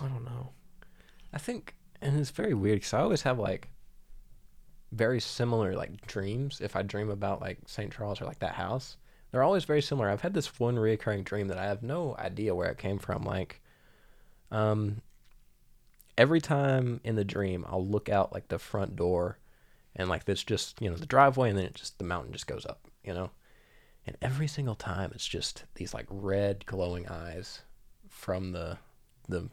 [0.00, 0.50] I don't know.
[1.32, 3.68] I think, and it's very weird because I always have like
[4.96, 6.60] very similar like dreams.
[6.60, 7.92] If I dream about like St.
[7.92, 8.96] Charles or like that house,
[9.30, 10.08] they're always very similar.
[10.08, 13.24] I've had this one reoccurring dream that I have no idea where it came from.
[13.24, 13.60] Like,
[14.50, 15.02] um,
[16.16, 19.38] every time in the dream, I'll look out like the front door,
[19.94, 22.46] and like it's just you know the driveway, and then it just the mountain just
[22.46, 23.30] goes up, you know.
[24.06, 27.62] And every single time, it's just these like red glowing eyes
[28.08, 28.78] from the
[29.28, 29.48] the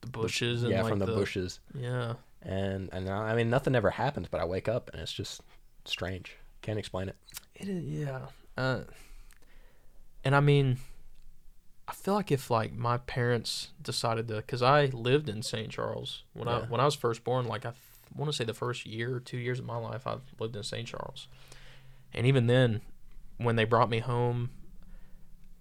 [0.00, 2.14] The bushes and yeah like from the, bushes Yeah.
[2.42, 5.42] And and I I mean nothing ever happens, but I wake up and it's just
[5.84, 6.36] strange.
[6.62, 7.16] Can't explain it.
[7.54, 8.26] It is, yeah.
[8.56, 8.80] Uh,
[10.24, 10.78] and I mean,
[11.88, 15.70] I feel like if like my parents decided to, because I lived in St.
[15.70, 17.72] Charles when I when I was first born, like I
[18.14, 20.62] want to say the first year or two years of my life, I've lived in
[20.62, 20.86] St.
[20.86, 21.28] Charles,
[22.12, 22.82] and even then,
[23.38, 24.50] when they brought me home,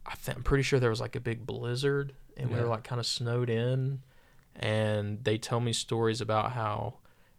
[0.06, 2.84] I th- I'm pretty sure there was like a big blizzard, and we were like
[2.84, 4.02] kind of snowed in,
[4.60, 6.96] and they tell me stories about how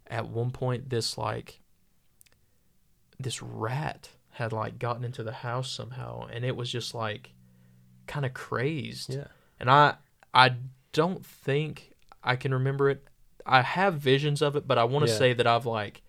[0.07, 1.61] at one point this like
[3.19, 7.33] this rat had like gotten into the house somehow and it was just like
[8.07, 9.27] kind of crazed Yeah.
[9.61, 9.95] and i
[10.33, 10.55] i
[10.93, 11.93] don't think
[12.25, 13.07] i can remember it
[13.45, 15.19] i have visions of it but i want to Yeah.
[15.19, 16.03] say that i've like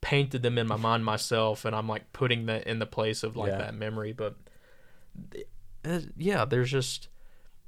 [0.00, 3.36] painted them in my mind myself and i'm like putting that in the place of
[3.36, 3.58] like Yeah.
[3.58, 4.36] that memory but
[5.84, 7.08] uh, yeah there's just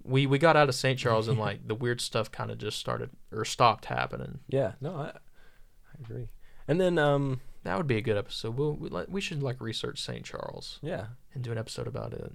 [0.05, 2.79] we we got out of st charles and like the weird stuff kind of just
[2.79, 4.73] started or stopped happening Yeah.
[4.81, 6.29] No, I I agree.
[6.69, 9.61] And then um that would be a good episode we'll, we, like, we should like
[9.61, 11.07] research st charles yeah.
[11.35, 12.33] and do an episode about it.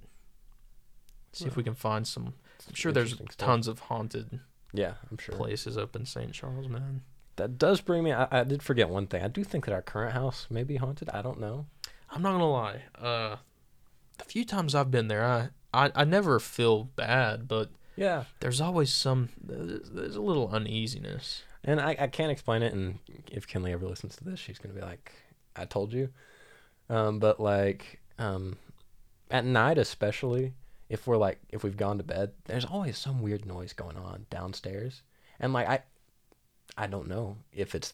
[1.36, 2.34] See if we can find some.
[2.68, 3.36] I'm sure there's stuff.
[3.36, 4.39] tons of haunted
[4.72, 5.36] Yeah, I'm sure.
[5.36, 6.32] places up in St.
[6.32, 7.01] Charles, man.
[7.36, 9.22] That does bring me I, I did forget one thing.
[9.22, 11.09] I do think that our current house may be haunted.
[11.09, 11.66] I don't know.
[12.09, 12.84] I'm not gonna lie.
[12.97, 13.36] Uh,
[14.18, 18.23] the few times I've been there, I I, I never feel bad, but Yeah.
[18.39, 19.30] there's always some.
[19.41, 21.43] There's, there's a little uneasiness.
[21.63, 22.99] And I, I can't explain it and
[23.32, 25.11] if Kinley ever listens to this, she's gonna be like,
[25.55, 26.09] I told you.
[26.89, 28.57] Um, but like um
[29.32, 30.53] at night especially,
[30.89, 34.28] if we're like if we've gone to bed, there's always some weird noise going on
[34.30, 35.01] downstairs.
[35.39, 35.80] And like I
[36.78, 37.93] I don't know if it's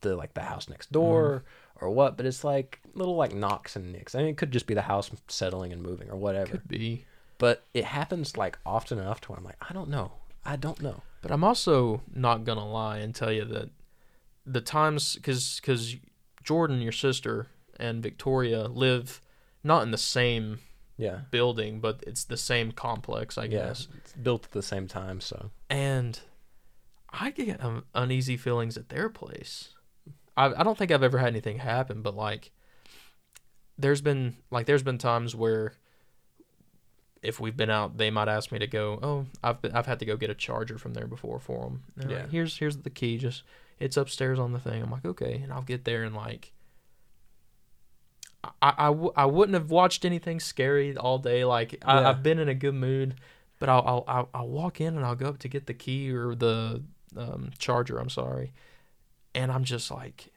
[0.00, 1.44] the like the house next door
[1.80, 4.14] or what, but it's like little like knocks and nicks.
[4.14, 6.52] I mean it could just be the house settling and moving or whatever.
[6.52, 7.04] Could be.
[7.38, 10.12] But it happens like often enough to where I'm like, I don't know.
[10.44, 11.02] I don't know.
[11.22, 13.70] But I'm also not gonna lie and tell you that
[14.46, 15.96] the times, because because
[16.44, 17.48] Jordan, your sister,
[17.80, 19.20] and Victoria live
[19.64, 20.60] not in the same
[20.96, 21.22] Yeah.
[21.30, 23.48] building, but it's the same complex, I Yeah.
[23.66, 23.88] guess.
[23.98, 26.20] It's built at the same time, so And
[27.10, 29.70] I get um, uneasy feelings at their place.
[30.36, 32.50] I I don't think I've ever had anything happen, but like
[33.78, 35.74] there's been like there's been times where
[37.22, 38.98] if we've been out, they might ask me to go.
[39.02, 41.82] Oh, I've been, I've had to go get a charger from there before for them.
[42.08, 42.16] Yeah.
[42.20, 43.18] Like, here's here's the key.
[43.18, 43.42] Just
[43.78, 44.82] it's upstairs on the thing.
[44.82, 46.52] I'm like, okay, and I'll get there and like.
[48.62, 51.44] I, I, w- I wouldn't have watched anything scary all day.
[51.44, 52.08] Like I, Yeah.
[52.10, 53.16] I've been in a good mood,
[53.58, 56.12] but I'll, I'll I'll I'll walk in and I'll go up to get the key
[56.12, 56.84] or the
[57.16, 57.98] um, charger.
[57.98, 58.52] I'm sorry,
[59.36, 60.32] and I'm just like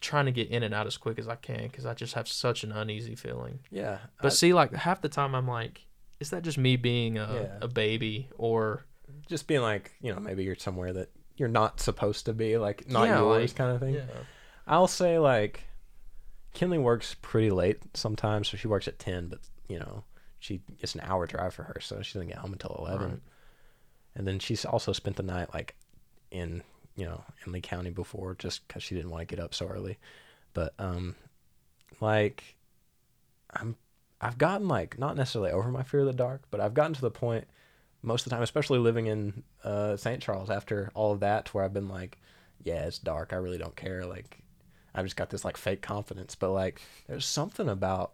[0.00, 2.28] trying to get in and out as quick as I can because I just have
[2.28, 3.58] such an uneasy feeling.
[3.70, 3.98] Yeah.
[4.22, 5.84] But I- see, like half the time, I'm like,
[6.20, 7.58] is that just me being a, Yeah.
[7.62, 8.86] a baby or
[9.28, 12.88] just being like, you know, maybe you're somewhere that you're not supposed to be, like
[12.88, 13.94] not Yeah, yours like- kind of thing.
[13.94, 14.06] yeah,
[14.66, 15.64] I'll say like
[16.54, 20.04] Kinley works pretty late sometimes, so she works at ten, but you know,
[20.38, 23.10] she it's an hour drive for her, so she doesn't get home until eleven.
[23.10, 23.20] Right.
[24.14, 25.74] And then she's also spent the night like
[26.30, 26.62] in
[26.96, 29.66] you know in Lee County before, just because she didn't want to get up so
[29.66, 29.98] early.
[30.54, 31.14] But um,
[32.00, 32.56] like
[33.50, 33.76] I'm
[34.20, 37.00] I've gotten like not necessarily over my fear of the dark, but I've gotten to
[37.00, 37.46] the point
[38.02, 40.22] most of the time, especially living in uh, St.
[40.22, 42.18] Charles after all of that, to where I've been like,
[42.62, 43.32] yeah, it's dark.
[43.32, 44.04] I really don't care.
[44.06, 44.38] Like,
[44.94, 46.34] I've just got this like fake confidence.
[46.34, 48.12] But like, there's something about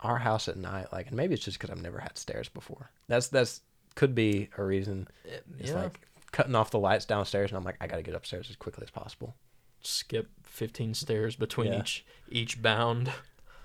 [0.00, 2.90] our house at night, like, and maybe it's just because I've never had stairs before.
[3.08, 3.60] That's that's
[3.94, 5.08] could be a reason.
[5.24, 5.82] It- It's yeah.
[5.82, 6.00] like
[6.36, 8.84] cutting off the lights downstairs, and I'm like, I got to get upstairs as quickly
[8.84, 9.34] as possible.
[9.80, 11.80] skip 15 stairs between Yeah.
[11.80, 13.10] each each bound.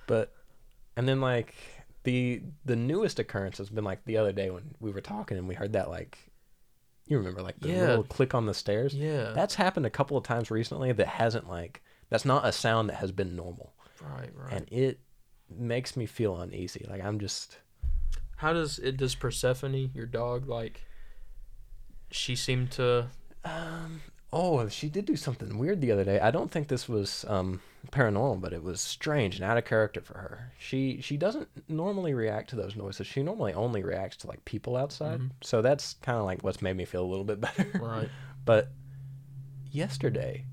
[0.07, 0.33] But
[0.95, 1.55] and then like
[2.03, 5.47] the the newest occurrence has been like the other day when we were talking and
[5.47, 6.17] we heard that like
[7.07, 7.87] you remember like the Yeah.
[7.87, 8.93] little click on the stairs.
[8.93, 12.89] Yeah, That's happened a couple of times recently that hasn't like that's not a sound
[12.89, 13.73] that has been normal.
[14.01, 14.53] right, right.
[14.53, 14.99] And it
[15.49, 16.85] makes me feel uneasy.
[16.89, 17.57] Like I'm just
[18.37, 18.97] How does it?
[18.97, 20.81] Does Persephone, your dog, like?
[22.11, 23.07] She seemed to.
[23.45, 24.01] um
[24.33, 26.19] oh, she did do something weird the other day.
[26.19, 30.01] I don't think this was um paranormal, but it was strange and out of character
[30.01, 30.51] for her.
[30.59, 33.07] She she doesn't normally react to those noises.
[33.07, 35.19] She normally only reacts to like people outside.
[35.19, 35.31] Mhm.
[35.41, 37.67] So that's kind of like what's made me feel a little bit better.
[37.81, 38.09] Right.
[38.45, 38.69] But
[39.71, 40.45] yesterday,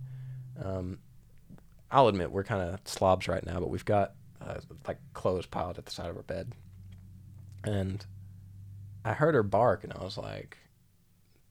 [0.62, 0.98] um,
[1.90, 5.78] I'll admit we're kind of slobs right now, but we've got uh, like clothes piled
[5.78, 6.52] at the side of our bed,
[7.64, 8.04] and
[9.04, 10.58] I heard her bark, and I was like,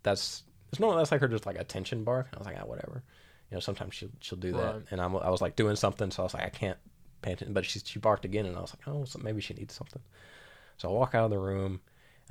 [0.10, 0.98] "That's it's normal.
[0.98, 3.04] That's like her just like attention bark." I was like, "Ah, whatever."
[3.52, 4.84] You know, sometimes she'll she'll do that, Right.
[4.92, 6.78] and I'm I was like doing something, so I was like, I can't
[7.22, 7.54] pay attention.
[7.54, 10.02] But she she barked again, and I was like, oh, so maybe she needs something.
[10.78, 11.82] So I walk out of the room,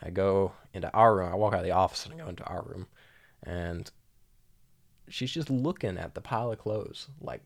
[0.02, 1.32] I go into our room.
[1.32, 2.86] I walk out of the office and I go into our room,
[3.42, 3.90] and
[5.08, 7.42] she's just looking at the pile of clothes, like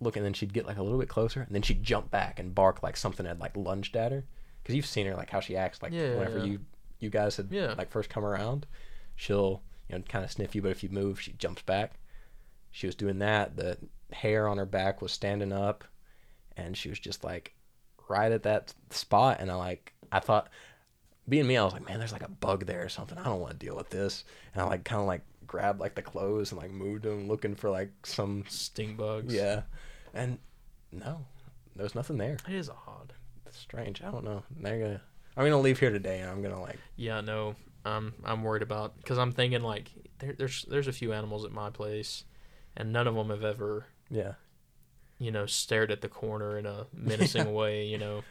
[0.00, 0.20] looking.
[0.20, 2.54] And Then she'd get like a little bit closer, and then she'd jump back and
[2.54, 4.24] bark like something had like lunged at her.
[4.62, 6.44] Because you've seen her like how she acts like Yeah, whenever yeah.
[6.44, 6.60] you
[7.00, 7.74] you guys had Yeah.
[7.76, 8.66] like first come around,
[9.16, 11.92] she'll you know kind of sniff you, but if you move, she jumps back.
[12.70, 13.56] She was doing that.
[13.56, 13.78] The
[14.12, 15.84] hair on her back was standing up,
[16.56, 17.54] and she was just like
[18.08, 19.38] right at that spot.
[19.40, 20.48] And I like I thought
[21.28, 23.16] being me, I was like, man, there's like a bug there or something.
[23.18, 24.24] I don't want to deal with this.
[24.52, 27.54] And I like kind of like grabbed like the clothes and like moved them, looking
[27.54, 29.32] for like some Stink bugs.
[29.32, 29.62] yeah.
[30.12, 30.38] And
[30.92, 31.24] no,
[31.74, 32.36] there's nothing there.
[32.48, 33.12] It is odd.
[33.46, 34.02] It's strange.
[34.02, 34.42] I don't know.
[34.60, 35.00] They're gonna.
[35.36, 36.78] I'm gonna leave here today, and I'm gonna like.
[36.96, 37.56] Yeah, no.
[37.84, 41.52] Um, I'm worried about because I'm thinking like there, there's there's a few animals at
[41.52, 42.24] my place,
[42.76, 44.34] and none of them have ever Yeah.
[45.18, 47.86] you know stared at the corner in a menacing way.
[47.86, 48.22] You know.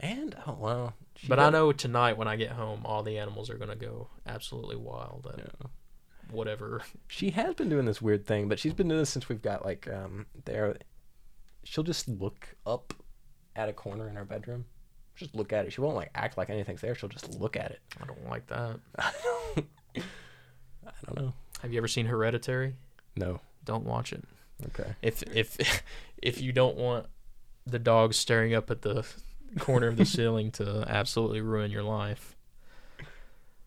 [0.00, 0.94] And oh well.
[1.28, 4.76] But I know tonight when I get home, all the animals are gonna go absolutely
[4.76, 5.68] wild at Yeah.
[6.30, 6.82] whatever.
[7.06, 9.64] She has been doing this weird thing, but she's been doing this since we've got
[9.64, 10.76] like um there.
[11.64, 12.94] She'll just look up
[13.54, 14.64] at a corner in our bedroom.
[15.16, 15.72] Just look at it.
[15.72, 16.94] She won't like act like anything's there.
[16.94, 17.80] She'll just look at it.
[18.00, 18.78] I don't like that.
[18.98, 21.32] I don't know.
[21.60, 22.74] Have you ever seen Hereditary?
[23.16, 23.40] No.
[23.64, 24.24] Don't watch it.
[24.66, 24.94] Okay.
[25.02, 25.82] If if
[26.22, 27.06] if you don't want
[27.66, 29.06] the dog staring up at the
[29.58, 32.36] corner of the ceiling to absolutely ruin your life.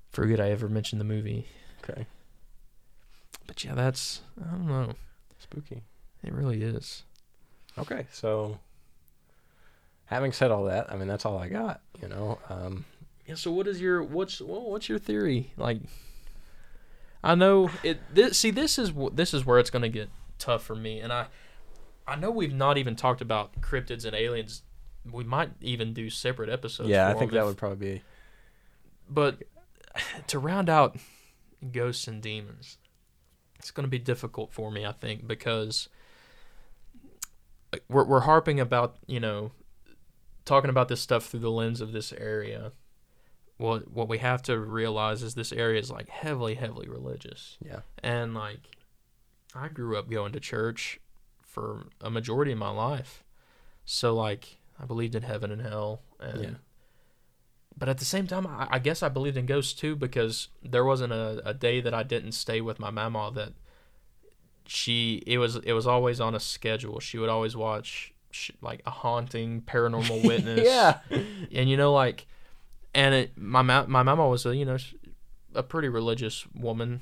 [0.10, 1.48] Forget I ever mentioned the movie.
[1.84, 2.06] Okay.
[3.48, 4.93] But yeah, that's I don't know.
[5.39, 5.84] Spooky.
[6.24, 7.04] It really is.
[7.78, 8.58] Okay, so
[10.06, 11.82] having said all that, I mean that's all I got.
[12.01, 12.86] You know, um,
[13.28, 13.36] Yeah.
[13.36, 15.51] So what is your what's well, what's your theory?
[15.58, 15.80] Like,
[17.24, 17.99] I know it.
[18.14, 21.28] This, see, this is this is where it's gonna get tough for me, and I
[22.08, 24.62] I know we've not even talked about cryptids and aliens.
[25.12, 26.89] We might even do separate episodes.
[26.89, 28.01] yeah, I think that if- would probably be
[29.10, 29.43] But
[30.28, 30.97] to round out
[31.72, 32.78] ghosts and demons,
[33.60, 35.89] it's going to be difficult for me, I think, because
[37.89, 39.51] we're we're harping about you know
[40.46, 42.72] talking about this stuff through the lens of this area.
[43.58, 47.80] What what we have to realize is this area is like heavily heavily religious, yeah.
[48.04, 48.60] and like
[49.54, 51.00] I grew up going to church
[51.41, 53.24] for a majority of my life,
[53.86, 56.50] so like I believed in heaven and hell, and Yeah.
[57.78, 60.84] but at the same time, I, I guess I believed in ghosts too because there
[60.84, 63.54] wasn't a, a day that I didn't stay with my mama that
[64.66, 67.00] she it was it was always on a schedule.
[67.00, 70.62] She would always watch sh- like a haunting, paranormal witness.
[70.64, 71.00] yeah.
[71.54, 72.28] and you know like,
[72.94, 74.78] and it my ma- my mama was a you know
[75.54, 77.02] a pretty religious woman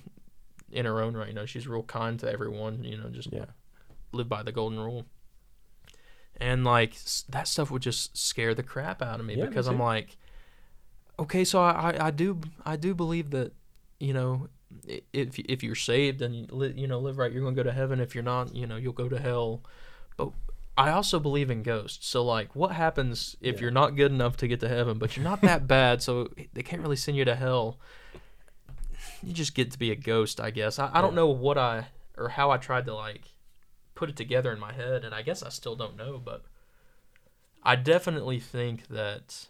[0.72, 1.28] in her own right.
[1.30, 2.84] You know she's real kind to everyone.
[2.84, 3.46] You know just Yeah.
[4.12, 5.06] live by the golden rule.
[6.38, 9.50] And like s- that stuff would just scare the crap out of me Yeah, me
[9.50, 10.18] because I'm like,
[11.20, 13.54] okay, so I, I, do I do believe that
[14.00, 14.48] you know
[15.14, 16.48] if if you're saved and you,
[16.88, 18.00] know live right, you're gonna go to heaven.
[18.00, 19.62] If you're not, you know you'll go to hell.
[20.18, 20.30] But
[20.78, 22.08] I also believe in ghosts.
[22.08, 23.62] So like, what happens if Yeah.
[23.64, 26.64] you're not good enough to get to heaven, but you're not that bad, so they
[26.64, 27.78] can't really send you to hell?
[29.22, 30.80] You just get to be a ghost, I guess.
[30.80, 33.22] I, I don't know what I or how I tried to like
[33.96, 36.44] put it together in my head, and I guess I still don't know, but
[37.64, 39.48] I definitely think that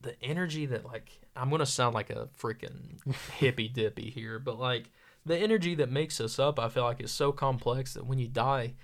[0.00, 2.98] the energy that like I'm gonna sound like a freaking
[3.38, 4.90] hippy dippy here, but like
[5.28, 8.28] the energy that makes us up, I feel like is so complex that when you
[8.28, 8.74] die,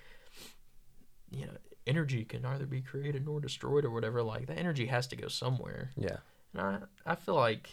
[1.30, 1.52] you know,
[1.86, 4.22] energy can neither be created nor destroyed or whatever.
[4.22, 5.90] Like that energy has to go somewhere.
[5.96, 6.16] Yeah.
[6.52, 6.78] And I,
[7.12, 7.68] I feel like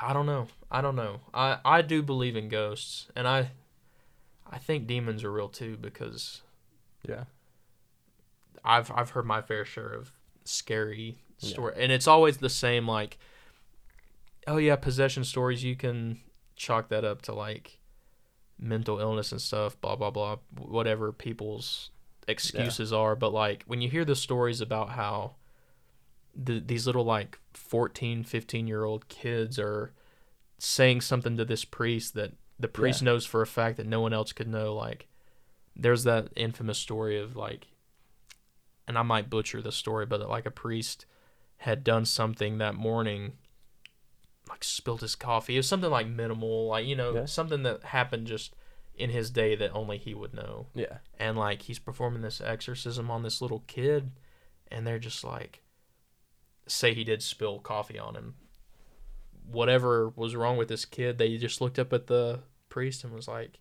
[0.00, 0.46] I don't know.
[0.70, 1.20] I don't know.
[1.34, 3.50] I, I do believe in ghosts and I
[4.48, 6.42] I think demons are real too because
[7.06, 7.24] Yeah.
[8.64, 10.12] I've I've heard my fair share of
[10.44, 11.50] scary Yeah.
[11.50, 13.18] story and it's always the same like
[14.46, 16.20] oh yeah, possession stories you can
[16.56, 17.78] chalk that up to like
[18.58, 21.90] mental illness and stuff, blah blah blah, whatever people's
[22.28, 25.34] excuses are, but like when you hear the stories about how
[26.34, 29.92] the, these little like 14, 15 year old kids are
[30.58, 33.06] saying something to this priest that the priest Yeah.
[33.06, 35.06] knows for a fact that no one else could know like
[35.74, 37.66] there's that infamous story of like
[38.88, 41.04] and I might butcher the story but like a priest
[41.58, 43.32] had done something that morning
[44.48, 47.24] like spilled his coffee it was something like minimal like you know Yeah.
[47.26, 48.54] something that happened just
[48.96, 50.98] in his day that only he would know Yeah.
[51.18, 54.12] and like he's performing this exorcism on this little kid
[54.70, 55.62] and they're just like
[56.66, 58.34] say he did spill coffee on him
[59.50, 63.28] whatever was wrong with this kid they just looked up at the priest and was
[63.28, 63.58] like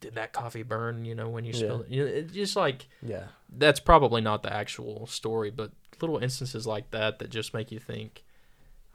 [0.00, 1.94] did that coffee burn you know when you spilled Yeah.
[1.94, 3.24] it you know, it's just like Yeah.
[3.50, 7.78] that's probably not the actual story but little instances like that that just make you
[7.80, 8.24] think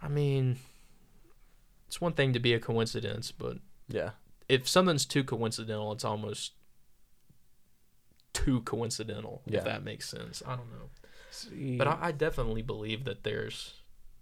[0.04, 0.58] i mean
[1.88, 4.12] it's one thing to be a coincidence but Yeah.
[4.50, 6.54] if something's too coincidental, it's almost
[8.34, 9.42] too coincidental.
[9.46, 9.60] Yeah.
[9.60, 10.90] If that makes sense, I don't know,
[11.30, 13.76] See, but I, I definitely believe that there's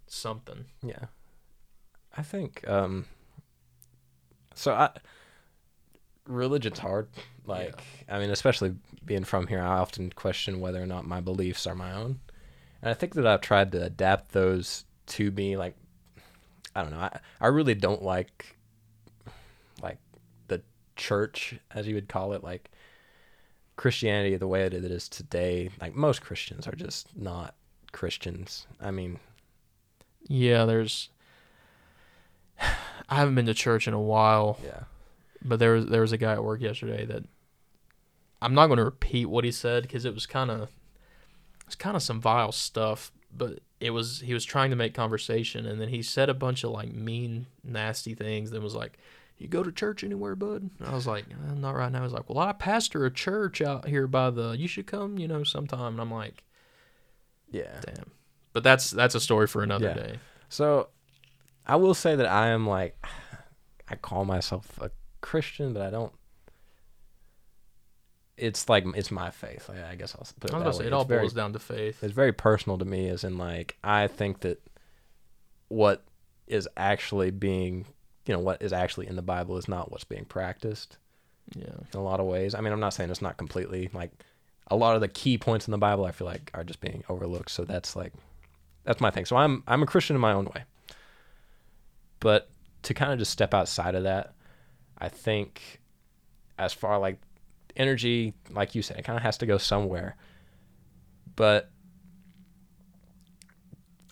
[0.08, 0.66] something.
[0.84, 1.06] yeah.
[2.18, 3.06] I think um
[4.54, 4.90] so I
[6.28, 7.08] religion's hard.
[7.46, 8.76] Like I mean, especially
[9.06, 12.20] being from here, I often question whether or not my beliefs are my own.
[12.82, 15.76] And I think that I've tried to adapt those to me like
[16.76, 17.00] I don't know.
[17.00, 18.56] I, I really don't like
[19.82, 19.98] like
[20.48, 20.62] the
[20.96, 22.72] church as you would call it like
[23.76, 25.70] Christianity the way that it is today.
[25.80, 27.56] Like most Christians are just not
[27.92, 28.68] Christians.
[28.80, 29.20] I mean,
[30.28, 31.10] Yeah, there's.
[33.10, 34.84] I haven't been to church in a while, yeah.
[35.44, 37.24] but there was there was a guy at work yesterday that.
[38.44, 40.72] I'm not going to repeat what he said because it was kind of,
[41.68, 43.12] it's kind of some vile stuff.
[43.36, 46.64] But it was he was trying to make conversation, and then he said a bunch
[46.64, 48.52] of like mean, nasty things.
[48.52, 48.98] Then was like,
[49.38, 52.04] "You go to church anywhere, bud?" And I was like, "Uh, "Not right now." He
[52.04, 54.52] was like, "Well, I pastor a church out here by the.
[54.52, 56.44] You should come, you know, sometime." And I'm like,
[57.50, 57.80] Yeah.
[57.82, 58.12] "Damn."
[58.54, 59.94] But that's that's a story for another Yeah.
[59.94, 60.20] day.
[60.50, 60.90] So
[61.66, 62.98] I will say that I am like
[63.88, 66.14] I call myself a Christian, but I don't
[68.38, 69.70] it's like it's my faith.
[69.70, 70.88] Like, I guess I'll put it I was that gonna say way.
[70.88, 72.04] it all It's very, boils down to faith.
[72.04, 74.62] it's very personal to me as in like I think that
[75.68, 76.04] what
[76.48, 77.86] is actually being
[78.26, 80.98] you know what is actually in the Bible is not what's being practiced
[81.56, 81.66] Yeah.
[81.94, 82.54] in a lot of ways.
[82.56, 84.12] I mean, I'm not saying it's not completely like
[84.68, 87.04] a lot of the key points in the Bible I feel like are just being
[87.10, 87.52] overlooked.
[87.52, 88.14] So that's like
[88.84, 89.26] that's my thing.
[89.26, 90.64] So I'm I'm a Christian in my own way.
[92.20, 92.50] But
[92.84, 94.34] to kind of just step outside of that,
[94.98, 95.82] I think
[96.58, 97.20] as far like
[97.76, 100.16] energy, like you said, it kind of has to go somewhere.
[101.36, 101.70] But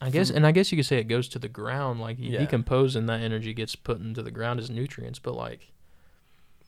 [0.01, 1.99] I guess, and I guess you could say it goes to the ground.
[1.99, 2.39] Like you Yeah.
[2.39, 5.19] decompose, and that energy gets put into the ground as nutrients.
[5.19, 5.71] But like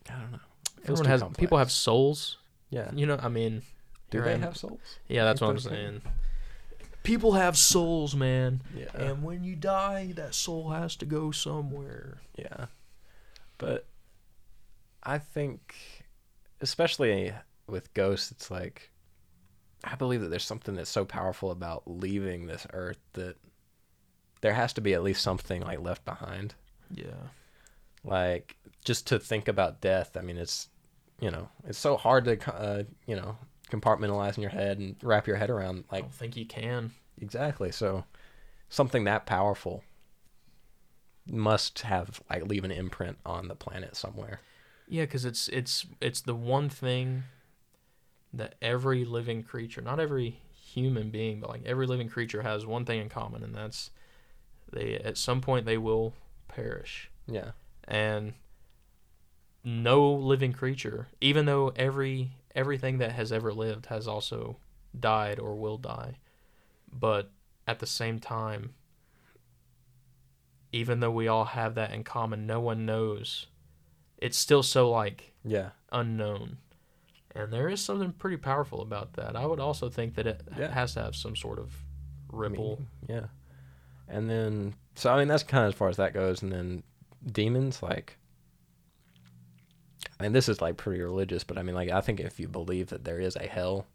[0.09, 0.39] I don't know.
[0.83, 1.39] Everyone has, complex.
[1.39, 2.37] people have souls.
[2.71, 2.91] yeah.
[2.93, 3.61] You know, I mean,
[4.09, 4.79] Do they have souls?
[5.07, 6.01] Yeah, that's what I'm saying.
[7.03, 8.61] People have souls, man.
[8.75, 8.85] Yeah.
[8.95, 12.17] And when you die, that soul has to go somewhere.
[12.37, 12.65] Yeah.
[13.57, 13.85] But
[15.03, 16.00] I think
[16.61, 17.33] especially
[17.67, 18.89] with ghosts it's like
[19.83, 23.35] I believe that there's something that's so powerful about leaving this earth that
[24.41, 26.53] there has to be at least something like left behind.
[26.93, 27.29] Yeah.
[28.03, 30.17] Like just to think about death.
[30.17, 30.69] I mean, it's
[31.19, 33.37] you know, it's so hard to uh, you know
[33.71, 35.85] compartmentalize in your head and wrap your head around.
[35.89, 36.91] I Like don't think you can.
[37.19, 37.71] exactly.
[37.71, 38.05] So
[38.69, 39.83] something that powerful
[41.27, 44.41] must have like leave an imprint on the planet somewhere.
[44.91, 47.23] Yeah, because it's it's it's the one thing
[48.33, 52.83] that every living creature, not every human being, but like every living creature has one
[52.83, 53.91] thing in common, and that's
[54.71, 56.13] they at some point they will
[56.49, 57.09] perish.
[57.27, 57.51] Yeah.
[57.87, 58.33] and
[59.63, 64.57] no living creature even though every everything that has ever lived has also
[64.99, 66.17] died or will die
[66.91, 67.29] but
[67.67, 68.73] at the same time
[70.71, 73.47] even though we all have that in common no one knows
[74.21, 75.71] it's still so like Yeah.
[75.91, 76.57] unknown
[77.35, 80.71] and there is something pretty powerful about that i would also think that it Yeah.
[80.71, 81.73] has to have some sort of
[82.31, 83.27] ripple meaning, Yeah.
[84.07, 86.41] And then, so I mean, that's kind of as far as that goes.
[86.41, 86.83] And then
[87.31, 88.17] demons, like,
[90.19, 92.47] I mean, this is like pretty religious, but I mean, like, I think if you
[92.49, 93.87] believe that there is a hell,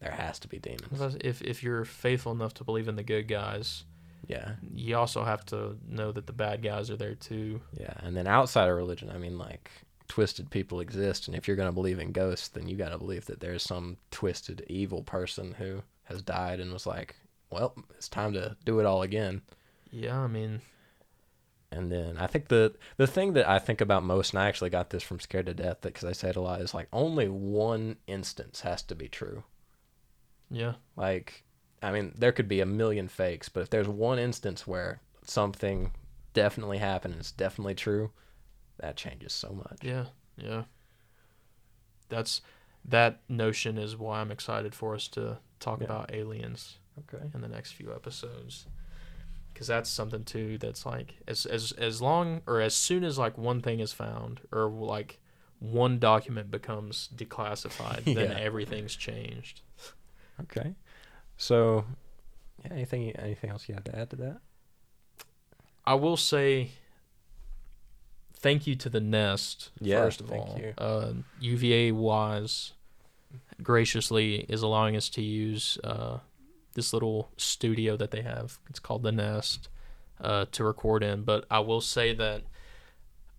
[0.00, 1.16] there has to be demons.
[1.20, 3.84] if if you're faithful enough to believe in the good guys
[4.28, 4.52] Yeah.
[4.74, 7.60] you also have to know that the bad guys are there too.
[7.78, 7.94] Yeah.
[8.00, 9.70] And then outside of religion, I mean, like,
[10.08, 11.26] twisted people exist.
[11.28, 13.62] And if you're going to believe in ghosts, then you got to believe that there's
[13.62, 17.16] some twisted, evil person who has died and was like,
[17.50, 19.42] well, it's time to do it all again.
[19.90, 20.60] Yeah, I mean,
[21.70, 24.70] And then I think the the thing that I think about most, and I actually
[24.70, 27.28] got this from Scared to Death, because I say it a lot, is like only
[27.28, 29.44] one instance has to be true.
[30.50, 31.43] yeah, Like,
[31.84, 35.92] I mean, there could be a million fakes, but if there's one instance where something
[36.32, 38.10] definitely happened and it's definitely true,
[38.78, 39.78] that changes so much.
[39.82, 40.06] yeah,
[40.36, 40.64] yeah.
[42.08, 42.40] That's
[42.84, 45.86] that notion is why I'm excited for us to talk Yeah.
[45.86, 47.24] about aliens Okay.
[47.34, 48.66] in the next few episodes.
[49.54, 53.38] Cuz that's something too that's like as as as long or as soon as like
[53.38, 55.20] one thing is found or like
[55.60, 58.38] one document becomes declassified, then Yeah.
[58.38, 59.62] everything's changed.
[60.40, 60.74] Okay.
[61.36, 61.84] So,
[62.64, 62.72] yeah.
[62.72, 64.38] Anything anything else you have to add to that?
[65.84, 66.70] I will say
[68.38, 70.58] thank you to the Nest Yeah, first of thank all.
[70.58, 70.74] you.
[70.78, 72.72] Uh, UVA Wise
[73.62, 76.18] graciously is allowing us to use uh,
[76.74, 78.58] this little studio that they have.
[78.70, 79.68] It's called the Nest
[80.20, 81.22] uh, to record in.
[81.22, 82.42] But I will say that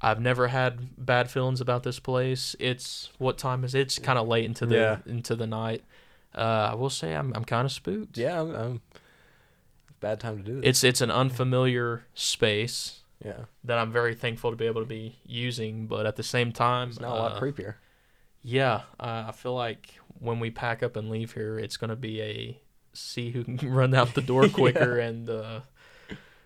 [0.02, 2.56] I've never had bad feelings about this place.
[2.60, 3.82] It's what time is it?
[3.82, 4.98] It's kind of late into the Yeah.
[5.06, 5.84] into the night.
[6.36, 8.18] Uh, I will say I'm I'm kind of spooked.
[8.18, 8.42] Yeah.
[8.42, 8.82] I'm, I'm,
[10.02, 10.70] bad time to do this.
[10.70, 13.46] It's it's an unfamiliar space yeah.
[13.64, 16.90] that I'm very thankful to be able to be using, but at the same time,
[16.90, 17.76] It's not a lot uh, creepier.
[18.44, 22.22] Yeah, uh, I feel like when we pack up and leave here, it's gonna be
[22.22, 22.62] a
[22.94, 25.62] see who can run out the door quicker, and uh,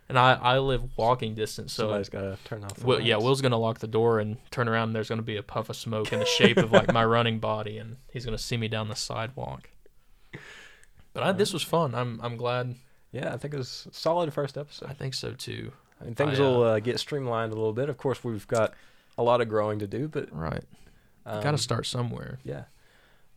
[0.07, 3.17] and I I live walking distance, so Somebody's got to turn off the Will, yeah.
[3.17, 4.89] Will's gonna lock the door and turn around.
[4.89, 7.39] and There's gonna be a puff of smoke in the shape of like my running
[7.39, 9.69] body, and he's gonna see me down the sidewalk.
[11.13, 11.95] But I, this was fun.
[11.95, 12.75] I'm I'm glad.
[13.11, 14.89] Yeah, I think it was a solid first episode.
[14.89, 15.71] I think so too.
[15.99, 17.89] I mean, things I, will uh, get streamlined a little bit.
[17.89, 18.73] Of course, we've got
[19.17, 20.63] a lot of growing to do, but Right.
[21.25, 22.39] um, Got to start somewhere.
[22.43, 22.65] Yeah.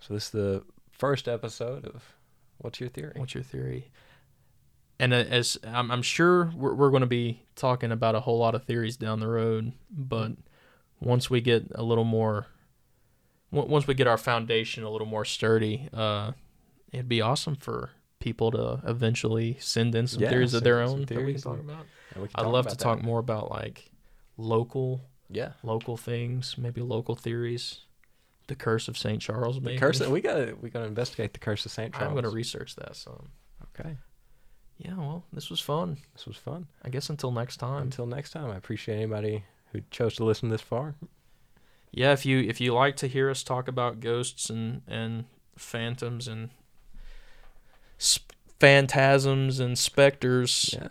[0.01, 2.15] So this is the first episode of
[2.59, 3.15] What's Your Theory?
[3.17, 3.91] What's your theory?
[5.01, 8.39] And uh, as I'm, I'm sure we're, we're going to be talking about a whole
[8.39, 10.33] lot of theories down the road, but
[11.01, 12.47] once we get a little more,
[13.53, 16.33] on- once we get our foundation a little more sturdy, uh,
[16.93, 17.91] it'd be awesome for
[18.21, 21.43] people to eventually send in some Yeah, theories of their own that we can theories
[21.43, 21.87] talk about.
[22.35, 23.05] I'd love to talk that.
[23.05, 23.91] more about like
[24.37, 25.53] local, Yeah.
[25.63, 27.81] local things, maybe local theories.
[28.49, 29.21] The curse of St.
[29.23, 29.79] Charles, The maybe.
[29.79, 30.01] curse.
[30.07, 32.09] We got we got to investigate the curse of Saint Charles.
[32.09, 33.31] I'm going to research that some.
[33.79, 33.97] okay.
[34.79, 35.99] Yeah, well, this was fun.
[36.13, 36.67] This was fun.
[36.83, 37.83] I guess until next time.
[37.83, 40.97] Until next time, I appreciate anybody who chose to listen this far.
[41.93, 45.25] yeah, if you if you like to hear us talk about ghosts and and
[45.57, 46.51] phantoms and
[48.03, 50.89] sp- phantasms and specters, Yeah.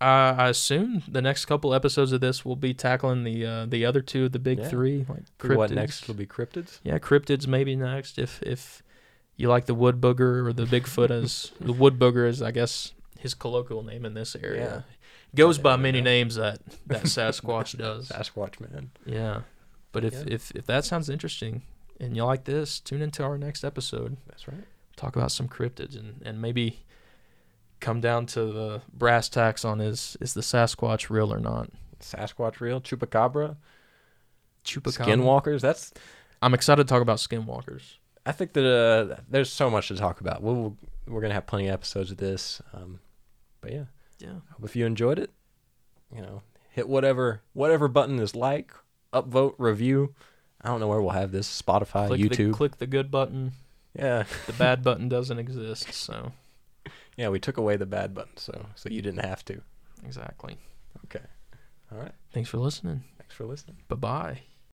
[0.00, 3.84] uh, I assume the next couple episodes of this will be tackling the uh, the
[3.84, 4.68] other two of the big Yeah.
[4.68, 5.24] three, like
[5.56, 6.80] What next will be cryptids?
[6.82, 8.18] Yeah, cryptids maybe next.
[8.18, 8.82] If if
[9.36, 12.92] you like the wood booger or the Bigfoot as the wood booger is, I guess
[13.18, 14.84] his colloquial name in this area.
[15.34, 16.04] Goes by many know.
[16.10, 18.08] names that that Sasquatch does.
[18.08, 18.90] Sasquatch man.
[19.04, 19.42] Yeah.
[19.92, 20.24] But if, Yeah.
[20.34, 21.62] if if that sounds interesting
[22.00, 24.16] and you like this, tune into our next episode.
[24.26, 24.64] That's right.
[24.98, 26.80] Talk about some cryptids and, and maybe
[27.80, 31.70] come down to the brass tacks on is is the Sasquatch real or not?
[32.00, 32.80] Sasquatch real.
[32.80, 33.56] Chupacabra.
[34.64, 35.06] Chupacabra.
[35.06, 35.60] Skinwalkers.
[35.60, 35.92] That's
[36.42, 37.94] I'm excited to talk about skinwalkers.
[38.26, 40.42] I think that uh, there's so much to talk about.
[40.42, 40.76] We'll
[41.06, 42.60] we're gonna have plenty of episodes of this.
[42.74, 42.98] Um,
[43.60, 43.84] but yeah,
[44.18, 44.32] Yeah.
[44.52, 45.30] hope if you enjoyed it,
[46.14, 48.72] you know, hit whatever whatever button is like,
[49.12, 50.14] upvote, review.
[50.60, 51.46] I don't know where we'll have this.
[51.62, 52.48] Spotify, click YouTube.
[52.48, 53.52] The, click the good button.
[53.98, 55.92] Yeah, The bad button doesn't exist.
[55.92, 56.32] So
[57.16, 57.28] yeah.
[57.28, 59.60] We took away the bad button, so so you didn't have to.
[60.04, 60.56] exactly.
[61.04, 61.24] Okay.
[61.92, 62.12] All right.
[62.32, 63.02] Thanks for listening.
[63.18, 63.76] Thanks for listening.
[63.88, 64.42] Bye bye.